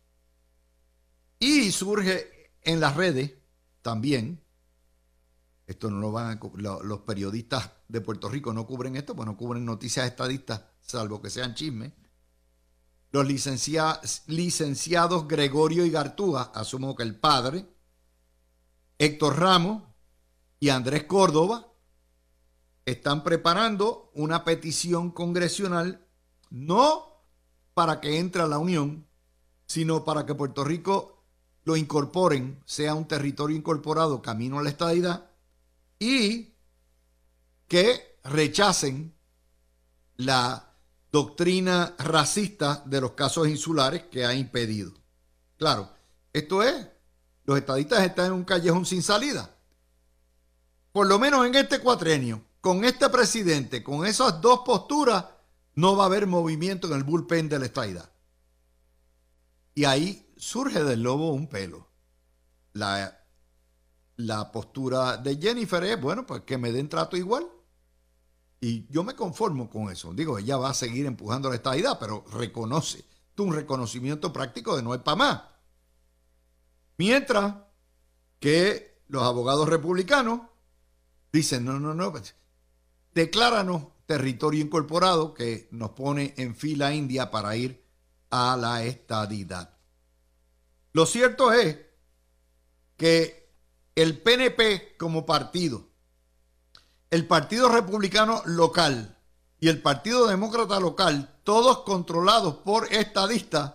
Y 1.39 1.71
surge 1.71 2.53
en 2.63 2.81
las 2.81 2.97
redes 2.97 3.33
también, 3.83 4.43
esto 5.67 5.91
no 5.91 6.01
lo 6.01 6.13
van 6.13 6.39
a, 6.39 6.83
los 6.83 7.01
periodistas 7.01 7.71
de 7.89 8.01
Puerto 8.01 8.29
Rico 8.29 8.53
no 8.53 8.67
cubren 8.67 8.97
esto, 8.97 9.15
pues 9.15 9.27
no 9.27 9.37
cubren 9.37 9.65
noticias 9.65 10.07
estadistas, 10.07 10.63
salvo 10.81 11.23
que 11.23 11.31
sean 11.31 11.55
chismes 11.55 11.93
los 13.13 13.27
licenciados 13.27 15.27
Gregorio 15.27 15.85
y 15.85 15.91
Gartúa, 15.91 16.53
asumo 16.55 16.95
que 16.95 17.03
el 17.03 17.19
padre, 17.19 17.67
Héctor 18.99 19.39
Ramos 19.39 19.83
y 20.61 20.69
Andrés 20.69 21.05
Córdoba, 21.05 21.73
están 22.85 23.25
preparando 23.25 24.11
una 24.15 24.45
petición 24.45 25.11
congresional 25.11 26.07
no 26.51 27.25
para 27.75 28.01
que 28.01 28.19
entre 28.19 28.43
a 28.43 28.47
la 28.47 28.59
Unión, 28.59 29.07
sino 29.67 30.05
para 30.05 30.27
que 30.27 30.35
Puerto 30.35 30.63
Rico 30.63 31.25
lo 31.65 31.77
incorporen, 31.77 32.63
sea 32.67 32.95
un 32.95 33.07
territorio 33.07 33.57
incorporado 33.57 34.21
camino 34.21 34.59
a 34.59 34.63
la 34.63 34.71
estadidad 34.71 35.31
y 35.99 36.55
que 37.69 38.19
rechacen 38.25 39.15
la 40.17 40.75
doctrina 41.13 41.95
racista 41.99 42.83
de 42.85 43.01
los 43.01 43.13
casos 43.13 43.49
insulares 43.49 44.05
que 44.11 44.27
ha 44.27 44.35
impedido. 44.35 44.93
Claro, 45.57 45.91
esto 46.33 46.63
es, 46.63 46.89
los 47.45 47.57
estadistas 47.59 48.05
están 48.05 48.27
en 48.27 48.33
un 48.33 48.45
callejón 48.45 48.85
sin 48.85 49.03
salida. 49.03 49.57
Por 50.93 51.07
lo 51.07 51.19
menos 51.19 51.47
en 51.47 51.55
este 51.55 51.81
cuatrenio, 51.81 52.43
con 52.61 52.85
este 52.85 53.09
presidente, 53.09 53.83
con 53.83 54.07
esas 54.07 54.41
dos 54.41 54.61
posturas, 54.65 55.25
no 55.75 55.97
va 55.97 56.05
a 56.05 56.07
haber 56.07 56.27
movimiento 56.27 56.89
en 56.89 56.95
el 56.95 57.05
bullpen 57.05 57.49
de 57.49 57.59
la 57.59 57.67
estadidad. 57.67 58.11
Y 59.75 59.85
ahí 59.85 60.33
surge 60.37 60.83
del 60.83 61.03
lobo 61.03 61.33
un 61.33 61.49
pelo. 61.49 61.89
La, 62.73 63.17
postura 64.53 65.17
de 65.17 65.37
Jennifer 65.37 65.83
es, 65.85 66.01
bueno, 66.01 66.27
pues 66.27 66.43
que 66.43 66.59
me 66.59 66.73
den 66.73 66.89
trato 66.89 67.17
igual. 67.17 67.47
Y 68.61 68.87
yo 68.93 69.05
me 69.05 69.15
conformo 69.15 69.71
con 69.71 69.91
eso. 69.91 70.13
Digo, 70.13 70.39
ella 70.39 70.59
va 70.59 70.71
a 70.71 70.75
seguir 70.75 71.07
empujando 71.07 71.49
la 71.49 71.57
estadidad, 71.57 71.99
pero 71.99 72.25
reconoce, 72.33 73.05
un 73.39 73.55
reconocimiento 73.55 74.33
práctico 74.33 74.77
de 74.77 74.83
no 74.83 74.95
es 74.95 75.01
para 75.01 75.17
más. 75.17 75.43
Mientras 76.99 77.55
que 78.39 79.03
los 79.09 79.23
abogados 79.23 79.69
republicanos 79.69 80.43
dicen, 81.33 81.65
no, 81.65 81.79
no, 81.79 81.95
no, 81.95 82.13
pues, 82.13 82.35
decláranos 83.15 83.85
territorio 84.07 84.65
incorporado 84.65 85.35
que 85.35 85.69
nos 85.71 85.91
pone 85.91 86.35
en 86.37 86.57
fila 86.57 86.93
india 86.93 87.31
para 87.31 87.55
ir 87.57 87.85
a 88.31 88.57
la 88.57 88.83
estadidad. 88.85 89.77
Lo 90.93 91.07
cierto 91.07 91.53
es 91.53 91.79
que 92.97 93.55
el 93.95 94.21
PNP 94.21 94.97
como 94.99 95.27
partido, 95.27 95.89
el 97.11 97.27
Partido 97.27 97.69
Republicano 97.69 98.43
local 98.47 99.17
y 99.59 99.69
el 99.69 99.83
Partido 99.83 100.27
Demócrata 100.27 100.81
local, 100.81 101.39
todos 101.45 101.81
controlados 101.81 102.57
por 102.57 102.93
estadistas, 102.93 103.75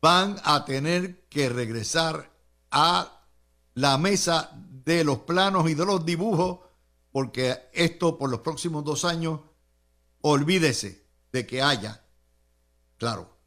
van 0.00 0.36
a 0.44 0.64
tener 0.64 1.28
que 1.28 1.48
regresar 1.48 2.30
a 2.70 3.22
la 3.74 3.98
mesa 3.98 4.50
de 4.84 5.04
los 5.04 5.18
planos 5.18 5.68
y 5.68 5.74
de 5.74 5.84
los 5.84 6.04
dibujos, 6.04 6.60
porque 7.12 7.68
esto 7.72 8.18
por 8.18 8.30
los 8.30 8.40
próximos 8.40 8.84
dos 8.84 9.04
años, 9.04 9.40
olvídese 10.20 11.06
de 11.32 11.46
que 11.46 11.62
haya, 11.62 12.04
claro, 12.96 13.38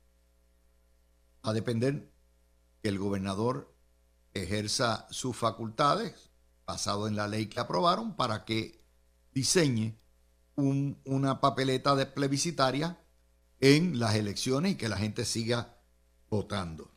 a 1.44 1.54
depender 1.54 2.12
que 2.82 2.90
el 2.90 3.00
gobernador 3.00 3.74
ejerza 4.34 5.08
sus 5.10 5.36
facultades, 5.36 6.30
basado 6.66 7.08
en 7.08 7.16
la 7.16 7.28
ley 7.28 7.48
que 7.48 7.60
aprobaron, 7.60 8.16
para 8.16 8.46
que 8.46 8.84
diseñe 9.34 9.98
una 10.56 11.42
papeleta 11.42 11.96
de 11.96 12.06
plebiscitaria 12.06 13.00
en 13.60 14.00
las 14.00 14.16
elecciones 14.16 14.74
y 14.74 14.76
que 14.76 14.90
la 14.90 14.98
gente 14.98 15.26
siga 15.26 15.78
votando. 16.30 16.92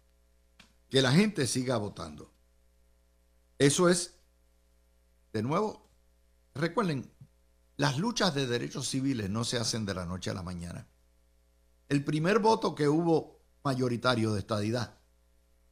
Que 0.90 1.02
la 1.02 1.12
gente 1.12 1.46
siga 1.46 1.76
votando. 1.76 2.32
Eso 3.58 3.88
es, 3.88 4.18
de 5.32 5.42
nuevo, 5.42 5.83
recuerden, 6.54 7.10
las 7.76 7.98
luchas 7.98 8.34
de 8.34 8.46
derechos 8.46 8.88
civiles 8.88 9.28
no 9.28 9.44
se 9.44 9.58
hacen 9.58 9.84
de 9.84 9.94
la 9.94 10.06
noche 10.06 10.30
a 10.30 10.34
la 10.34 10.42
mañana. 10.42 10.86
El 11.88 12.04
primer 12.04 12.38
voto 12.38 12.74
que 12.74 12.88
hubo 12.88 13.40
mayoritario 13.64 14.32
de 14.32 14.40
estadidad 14.40 14.98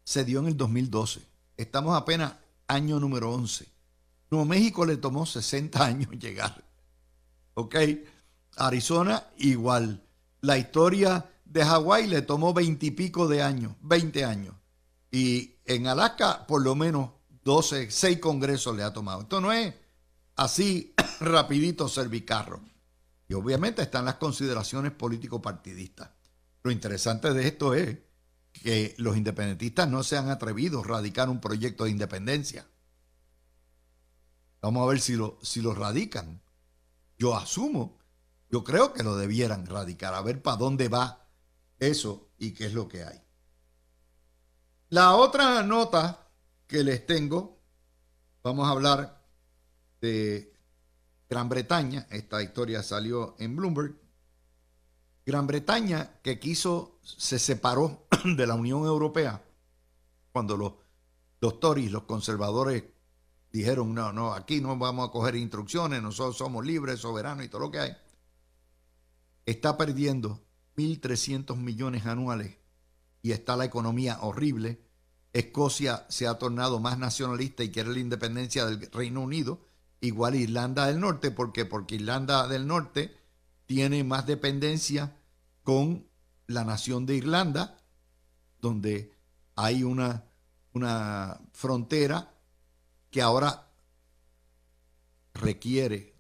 se 0.04 0.24
dio 0.24 0.40
en 0.40 0.48
el 0.48 0.56
2012. 0.56 1.20
Estamos 1.56 1.96
apenas 1.96 2.34
año 2.66 2.98
número 2.98 3.32
11. 3.32 3.68
Nuevo 4.30 4.46
México 4.46 4.84
le 4.84 4.96
tomó 4.96 5.26
60 5.26 5.84
años 5.84 6.10
llegar. 6.18 6.64
¿Ok? 7.54 7.76
Arizona 8.56 9.28
igual. 9.38 10.02
La 10.40 10.58
historia 10.58 11.30
de 11.44 11.64
Hawái 11.64 12.08
le 12.08 12.22
tomó 12.22 12.52
20 12.52 12.86
y 12.86 12.90
pico 12.90 13.28
de 13.28 13.42
años, 13.42 13.74
20 13.82 14.24
años. 14.24 14.54
Y 15.10 15.56
en 15.64 15.86
Alaska 15.86 16.46
por 16.46 16.62
lo 16.62 16.74
menos 16.74 17.10
12, 17.44 17.90
6 17.90 18.18
congresos 18.18 18.74
le 18.74 18.82
ha 18.82 18.92
tomado. 18.92 19.22
Esto 19.22 19.40
no 19.40 19.52
es 19.52 19.74
así 20.36 20.94
rapidito 21.20 21.88
servicarro. 21.88 22.60
Y 23.28 23.34
obviamente 23.34 23.82
están 23.82 24.04
las 24.04 24.16
consideraciones 24.16 24.92
político-partidistas. 24.92 26.10
Lo 26.62 26.70
interesante 26.70 27.32
de 27.32 27.48
esto 27.48 27.74
es 27.74 27.98
que 28.52 28.94
los 28.98 29.16
independentistas 29.16 29.88
no 29.88 30.02
se 30.02 30.16
han 30.16 30.28
atrevido 30.28 30.80
a 30.80 30.86
radicar 30.86 31.28
un 31.30 31.40
proyecto 31.40 31.84
de 31.84 31.90
independencia. 31.90 32.66
Vamos 34.60 34.82
a 34.82 34.90
ver 34.90 35.00
si 35.00 35.16
lo, 35.16 35.38
si 35.42 35.60
lo 35.60 35.74
radican. 35.74 36.42
Yo 37.18 37.36
asumo, 37.36 37.98
yo 38.50 38.62
creo 38.62 38.92
que 38.92 39.02
lo 39.02 39.16
debieran 39.16 39.66
radicar, 39.66 40.14
a 40.14 40.22
ver 40.22 40.42
para 40.42 40.56
dónde 40.56 40.88
va 40.88 41.26
eso 41.78 42.30
y 42.38 42.52
qué 42.52 42.66
es 42.66 42.74
lo 42.74 42.86
que 42.88 43.02
hay. 43.02 43.20
La 44.90 45.14
otra 45.16 45.62
nota 45.62 46.28
que 46.66 46.84
les 46.84 47.06
tengo, 47.06 47.60
vamos 48.42 48.68
a 48.68 48.72
hablar 48.72 49.21
de 50.02 50.52
Gran 51.30 51.48
Bretaña. 51.48 52.06
Esta 52.10 52.42
historia 52.42 52.82
salió 52.82 53.34
en 53.38 53.56
Bloomberg. 53.56 53.94
Gran 55.24 55.46
Bretaña 55.46 56.20
que 56.22 56.38
quiso, 56.38 56.98
se 57.02 57.38
separó 57.38 58.06
de 58.36 58.46
la 58.46 58.54
Unión 58.54 58.84
Europea 58.84 59.42
cuando 60.32 60.56
los, 60.56 60.72
los 61.40 61.60
Tories, 61.60 61.92
los 61.92 62.02
conservadores, 62.02 62.84
dijeron, 63.52 63.94
no, 63.94 64.12
no, 64.12 64.32
aquí 64.32 64.60
no 64.60 64.76
vamos 64.76 65.08
a 65.08 65.12
coger 65.12 65.36
instrucciones, 65.36 66.02
nosotros 66.02 66.36
somos 66.36 66.64
libres, 66.66 67.00
soberanos 67.00 67.44
y 67.44 67.48
todo 67.48 67.60
lo 67.60 67.70
que 67.70 67.78
hay. 67.78 67.96
Está 69.44 69.76
perdiendo 69.76 70.42
1.300 70.76 71.56
millones 71.56 72.06
anuales 72.06 72.56
y 73.20 73.32
está 73.32 73.56
la 73.56 73.66
economía 73.66 74.18
horrible. 74.22 74.80
Escocia 75.32 76.06
se 76.08 76.26
ha 76.26 76.38
tornado 76.38 76.80
más 76.80 76.98
nacionalista 76.98 77.62
y 77.62 77.70
quiere 77.70 77.90
la 77.90 77.98
independencia 77.98 78.66
del 78.66 78.90
Reino 78.90 79.20
Unido, 79.20 79.60
igual 80.02 80.34
Irlanda 80.34 80.86
del 80.86 81.00
Norte, 81.00 81.30
¿por 81.30 81.52
qué? 81.52 81.64
Porque 81.64 81.94
Irlanda 81.94 82.46
del 82.48 82.66
Norte 82.66 83.16
tiene 83.66 84.04
más 84.04 84.26
dependencia 84.26 85.16
con 85.62 86.06
la 86.46 86.64
nación 86.64 87.06
de 87.06 87.16
Irlanda, 87.16 87.78
donde 88.60 89.16
hay 89.56 89.82
una, 89.82 90.24
una 90.72 91.40
frontera 91.52 92.34
que 93.10 93.22
ahora 93.22 93.70
requiere 95.34 96.14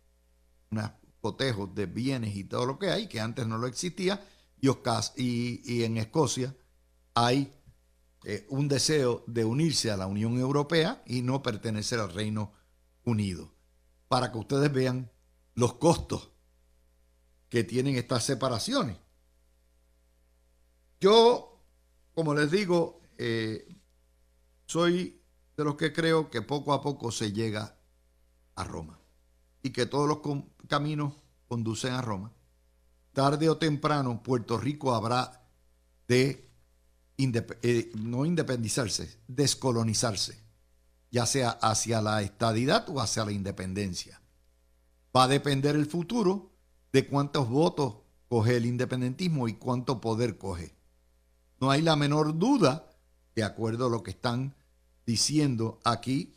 unos 0.70 0.90
cotejos 1.20 1.74
de 1.74 1.86
bienes 1.86 2.34
y 2.34 2.44
todo 2.44 2.64
lo 2.66 2.78
que 2.78 2.90
hay, 2.90 3.08
que 3.08 3.20
antes 3.20 3.46
no 3.46 3.58
lo 3.58 3.66
existía, 3.66 4.24
y, 5.16 5.60
y 5.64 5.84
en 5.84 5.96
Escocia 5.96 6.54
hay 7.14 7.52
eh, 8.24 8.46
un 8.48 8.68
deseo 8.68 9.24
de 9.26 9.44
unirse 9.44 9.90
a 9.90 9.96
la 9.96 10.06
Unión 10.06 10.38
Europea 10.38 11.02
y 11.06 11.22
no 11.22 11.42
pertenecer 11.42 11.98
al 11.98 12.12
Reino 12.12 12.52
Unido, 13.04 13.51
para 14.12 14.30
que 14.30 14.36
ustedes 14.36 14.70
vean 14.70 15.10
los 15.54 15.72
costos 15.76 16.32
que 17.48 17.64
tienen 17.64 17.96
estas 17.96 18.22
separaciones. 18.22 18.98
Yo, 21.00 21.64
como 22.12 22.34
les 22.34 22.50
digo, 22.50 23.00
eh, 23.16 23.74
soy 24.66 25.18
de 25.56 25.64
los 25.64 25.76
que 25.76 25.94
creo 25.94 26.28
que 26.28 26.42
poco 26.42 26.74
a 26.74 26.82
poco 26.82 27.10
se 27.10 27.32
llega 27.32 27.78
a 28.54 28.64
Roma 28.64 29.00
y 29.62 29.70
que 29.70 29.86
todos 29.86 30.06
los 30.06 30.18
caminos 30.68 31.14
conducen 31.48 31.94
a 31.94 32.02
Roma. 32.02 32.34
Tarde 33.14 33.48
o 33.48 33.56
temprano 33.56 34.22
Puerto 34.22 34.58
Rico 34.58 34.94
habrá 34.94 35.48
de 36.06 36.50
eh, 37.16 37.92
no 37.94 38.26
independizarse, 38.26 39.22
descolonizarse, 39.26 40.41
ya 41.12 41.26
sea 41.26 41.50
hacia 41.50 42.00
la 42.00 42.22
estadidad 42.22 42.88
o 42.88 43.00
hacia 43.00 43.24
la 43.24 43.32
independencia. 43.32 44.20
Va 45.14 45.24
a 45.24 45.28
depender 45.28 45.76
el 45.76 45.86
futuro 45.86 46.50
de 46.92 47.06
cuántos 47.06 47.48
votos 47.48 47.96
coge 48.28 48.56
el 48.56 48.64
independentismo 48.66 49.46
y 49.46 49.54
cuánto 49.54 50.00
poder 50.00 50.38
coge. 50.38 50.74
No 51.60 51.70
hay 51.70 51.82
la 51.82 51.96
menor 51.96 52.38
duda, 52.38 52.88
de 53.36 53.44
acuerdo 53.44 53.86
a 53.86 53.90
lo 53.90 54.02
que 54.02 54.12
están 54.12 54.56
diciendo 55.06 55.80
aquí 55.84 56.34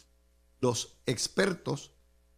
los 0.59 0.97
expertos, 1.05 1.91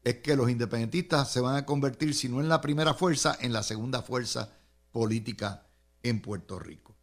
es 0.03 0.17
que 0.17 0.35
los 0.35 0.49
independentistas 0.49 1.31
se 1.31 1.41
van 1.41 1.55
a 1.55 1.65
convertir, 1.65 2.13
si 2.13 2.29
no 2.29 2.39
en 2.39 2.49
la 2.49 2.61
primera 2.61 2.93
fuerza, 2.93 3.35
en 3.41 3.51
la 3.51 3.63
segunda 3.63 4.03
fuerza 4.03 4.53
política 4.91 5.65
en 6.03 6.21
Puerto 6.21 6.59
Rico. 6.59 6.95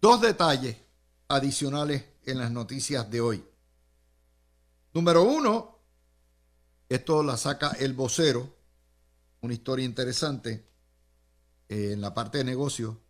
Dos 0.00 0.20
detalles 0.22 0.78
adicionales 1.28 2.04
en 2.24 2.38
las 2.38 2.50
noticias 2.50 3.10
de 3.10 3.20
hoy. 3.20 3.44
Número 4.92 5.22
uno, 5.22 5.78
esto 6.88 7.22
la 7.22 7.36
saca 7.36 7.70
el 7.78 7.94
vocero, 7.94 8.56
una 9.40 9.54
historia 9.54 9.84
interesante 9.84 10.68
eh, 11.68 11.92
en 11.92 12.00
la 12.00 12.12
parte 12.12 12.38
de 12.38 12.44
negocio, 12.44 13.00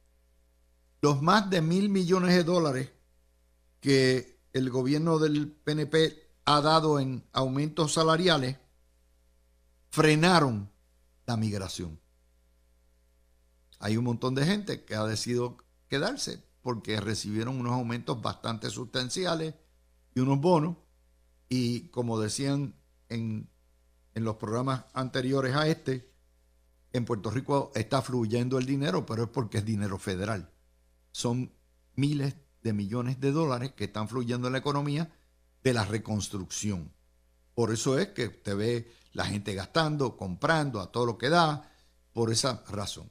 los 1.00 1.22
más 1.22 1.48
de 1.48 1.62
mil 1.62 1.88
millones 1.88 2.34
de 2.34 2.44
dólares 2.44 2.90
que 3.80 4.38
el 4.52 4.68
gobierno 4.68 5.18
del 5.18 5.50
PNP 5.50 6.30
ha 6.44 6.60
dado 6.60 7.00
en 7.00 7.24
aumentos 7.32 7.94
salariales 7.94 8.56
frenaron 9.90 10.70
la 11.26 11.36
migración. 11.36 11.98
Hay 13.78 13.96
un 13.96 14.04
montón 14.04 14.34
de 14.34 14.44
gente 14.44 14.84
que 14.84 14.94
ha 14.94 15.04
decidido 15.04 15.56
quedarse 15.88 16.42
porque 16.60 17.00
recibieron 17.00 17.58
unos 17.58 17.72
aumentos 17.72 18.20
bastante 18.20 18.68
sustanciales 18.68 19.54
y 20.14 20.20
unos 20.20 20.40
bonos. 20.40 20.76
Y 21.50 21.88
como 21.88 22.18
decían 22.18 22.74
en, 23.10 23.50
en 24.14 24.24
los 24.24 24.36
programas 24.36 24.84
anteriores 24.94 25.54
a 25.54 25.68
este, 25.68 26.10
en 26.92 27.04
Puerto 27.04 27.30
Rico 27.30 27.72
está 27.74 28.00
fluyendo 28.00 28.56
el 28.56 28.66
dinero, 28.66 29.04
pero 29.04 29.24
es 29.24 29.28
porque 29.28 29.58
es 29.58 29.64
dinero 29.64 29.98
federal. 29.98 30.50
Son 31.12 31.52
miles 31.96 32.36
de 32.62 32.72
millones 32.72 33.20
de 33.20 33.32
dólares 33.32 33.72
que 33.72 33.84
están 33.84 34.08
fluyendo 34.08 34.46
en 34.46 34.52
la 34.52 34.60
economía 34.60 35.12
de 35.62 35.74
la 35.74 35.84
reconstrucción. 35.84 36.92
Por 37.54 37.72
eso 37.72 37.98
es 37.98 38.08
que 38.08 38.28
usted 38.28 38.56
ve 38.56 38.92
la 39.12 39.26
gente 39.26 39.54
gastando, 39.54 40.16
comprando 40.16 40.80
a 40.80 40.90
todo 40.90 41.04
lo 41.04 41.18
que 41.18 41.28
da, 41.28 41.70
por 42.12 42.30
esa 42.30 42.64
razón. 42.68 43.10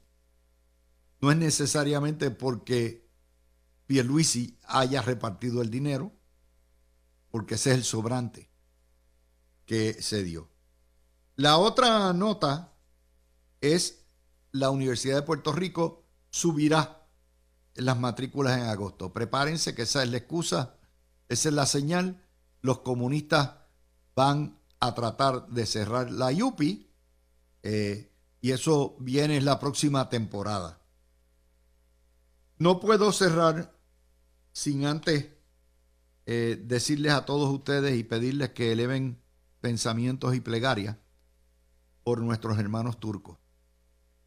No 1.21 1.31
es 1.31 1.37
necesariamente 1.37 2.31
porque 2.31 3.09
Pierluisi 3.85 4.57
haya 4.63 5.01
repartido 5.01 5.61
el 5.61 5.69
dinero, 5.69 6.11
porque 7.31 7.55
ese 7.55 7.71
es 7.71 7.77
el 7.77 7.83
sobrante 7.83 8.49
que 9.65 10.01
se 10.01 10.23
dio. 10.23 10.49
La 11.35 11.57
otra 11.57 12.11
nota 12.13 12.73
es 13.61 14.03
la 14.51 14.69
Universidad 14.69 15.17
de 15.17 15.21
Puerto 15.21 15.51
Rico 15.51 16.03
subirá 16.29 17.07
las 17.75 17.97
matrículas 17.97 18.57
en 18.57 18.65
agosto. 18.65 19.13
Prepárense 19.13 19.75
que 19.75 19.83
esa 19.83 20.03
es 20.03 20.09
la 20.09 20.17
excusa, 20.17 20.75
esa 21.27 21.49
es 21.49 21.55
la 21.55 21.65
señal. 21.65 22.23
Los 22.61 22.79
comunistas 22.79 23.51
van 24.15 24.59
a 24.79 24.93
tratar 24.95 25.47
de 25.47 25.65
cerrar 25.65 26.11
la 26.11 26.31
YUPI 26.31 26.89
eh, 27.63 28.11
y 28.41 28.51
eso 28.51 28.95
viene 28.99 29.37
en 29.37 29.45
la 29.45 29.59
próxima 29.59 30.09
temporada. 30.09 30.81
No 32.57 32.79
puedo 32.79 33.11
cerrar 33.11 33.73
sin 34.51 34.85
antes 34.85 35.27
eh, 36.31 36.61
decirles 36.63 37.13
a 37.13 37.25
todos 37.25 37.51
ustedes 37.51 37.97
y 37.97 38.03
pedirles 38.03 38.49
que 38.49 38.71
eleven 38.71 39.19
pensamientos 39.61 40.35
y 40.35 40.39
plegarias 40.39 40.95
por 42.03 42.21
nuestros 42.21 42.59
hermanos 42.59 42.99
turcos. 42.99 43.39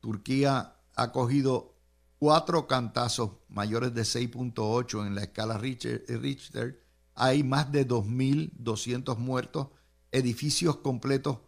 Turquía 0.00 0.80
ha 0.96 1.12
cogido 1.12 1.76
cuatro 2.18 2.66
cantazos 2.66 3.30
mayores 3.48 3.94
de 3.94 4.02
6.8 4.02 5.06
en 5.06 5.14
la 5.14 5.22
escala 5.22 5.58
Richter. 5.58 6.82
Hay 7.14 7.44
más 7.44 7.70
de 7.70 7.86
2.200 7.86 9.16
muertos, 9.18 9.68
edificios 10.10 10.78
completos 10.78 11.38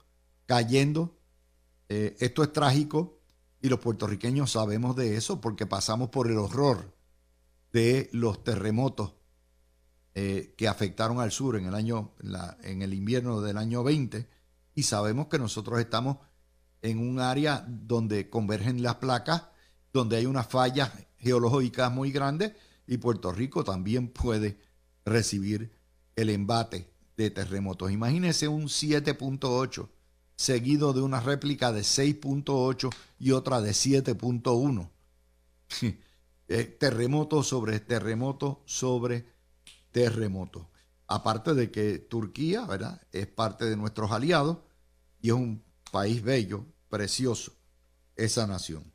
cayendo. 0.47 1.19
Eh, 1.89 2.15
esto 2.21 2.45
es 2.45 2.53
trágico 2.53 3.19
y 3.61 3.69
los 3.69 3.81
puertorriqueños 3.81 4.53
sabemos 4.53 4.95
de 4.95 5.17
eso 5.17 5.41
porque 5.41 5.67
pasamos 5.67 6.11
por 6.11 6.31
el 6.31 6.39
horror 6.39 6.95
de 7.73 8.09
los 8.13 8.45
terremotos 8.45 9.15
eh, 10.17 10.55
que 10.57 10.69
afectaron 10.69 11.21
al 11.21 11.33
sur 11.33 11.57
en 11.57 11.67
el 11.67 11.75
año, 11.75 12.13
en 12.63 12.83
el 12.83 12.95
invierno 12.95 13.41
del 13.41 13.59
año 13.59 13.83
20 13.83 14.29
y 14.75 14.83
sabemos 14.85 15.27
que 15.27 15.41
nosotros 15.41 15.81
estamos 15.81 16.19
en 16.83 16.99
un 16.99 17.19
área 17.19 17.65
donde 17.67 18.31
convergen 18.31 18.83
las 18.83 18.97
placas, 18.97 19.45
donde 19.93 20.17
hay 20.17 20.27
unas 20.27 20.47
fallas 20.47 20.93
geológicas 21.17 21.91
muy 21.91 22.13
grandes 22.13 22.53
y 22.87 22.99
Puerto 22.99 23.33
Rico 23.33 23.65
también 23.65 24.09
puede 24.09 24.61
recibir 25.05 25.73
el 26.15 26.31
embate 26.31 26.91
de 27.17 27.31
terremotos. 27.31 27.91
Imagínense 27.91 28.47
un 28.47 28.65
7.8 28.65 29.89
seguido 30.37 30.93
de 30.93 31.01
una 31.01 31.21
réplica 31.21 31.73
de 31.73 31.81
6.8 31.81 32.95
y 33.19 33.33
otra 33.33 33.61
de 33.61 33.71
7.1. 33.73 34.91
terremoto 36.79 37.43
sobre 37.43 37.81
terremoto 37.81 38.63
sobre 38.67 39.34
terremoto. 39.95 40.69
Aparte 41.07 41.55
de 41.55 41.71
que 41.71 41.99
Turquía, 41.99 42.67
¿verdad? 42.67 43.01
Es 43.13 43.29
parte 43.29 43.65
de 43.65 43.77
nuestros 43.77 44.11
aliados 44.11 44.59
y 45.21 45.29
es 45.29 45.35
un 45.35 45.65
país 45.93 46.23
bello, 46.23 46.67
precioso, 46.89 47.53
esa 48.17 48.47
nación. 48.47 48.93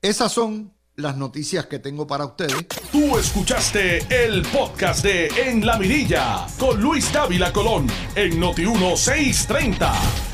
Esas 0.00 0.30
son 0.30 0.72
las 0.94 1.16
noticias 1.16 1.66
que 1.66 1.80
tengo 1.80 2.06
para 2.06 2.24
ustedes. 2.26 2.66
Tú 2.92 3.18
escuchaste 3.18 4.06
el 4.24 4.42
podcast 4.42 5.02
de 5.02 5.26
En 5.26 5.66
la 5.66 5.78
Mirilla 5.78 6.46
con 6.58 6.80
Luis 6.80 7.12
Dávila 7.12 7.52
Colón 7.52 7.88
en 8.14 8.38
Noti 8.38 8.64
1630. 8.66 10.25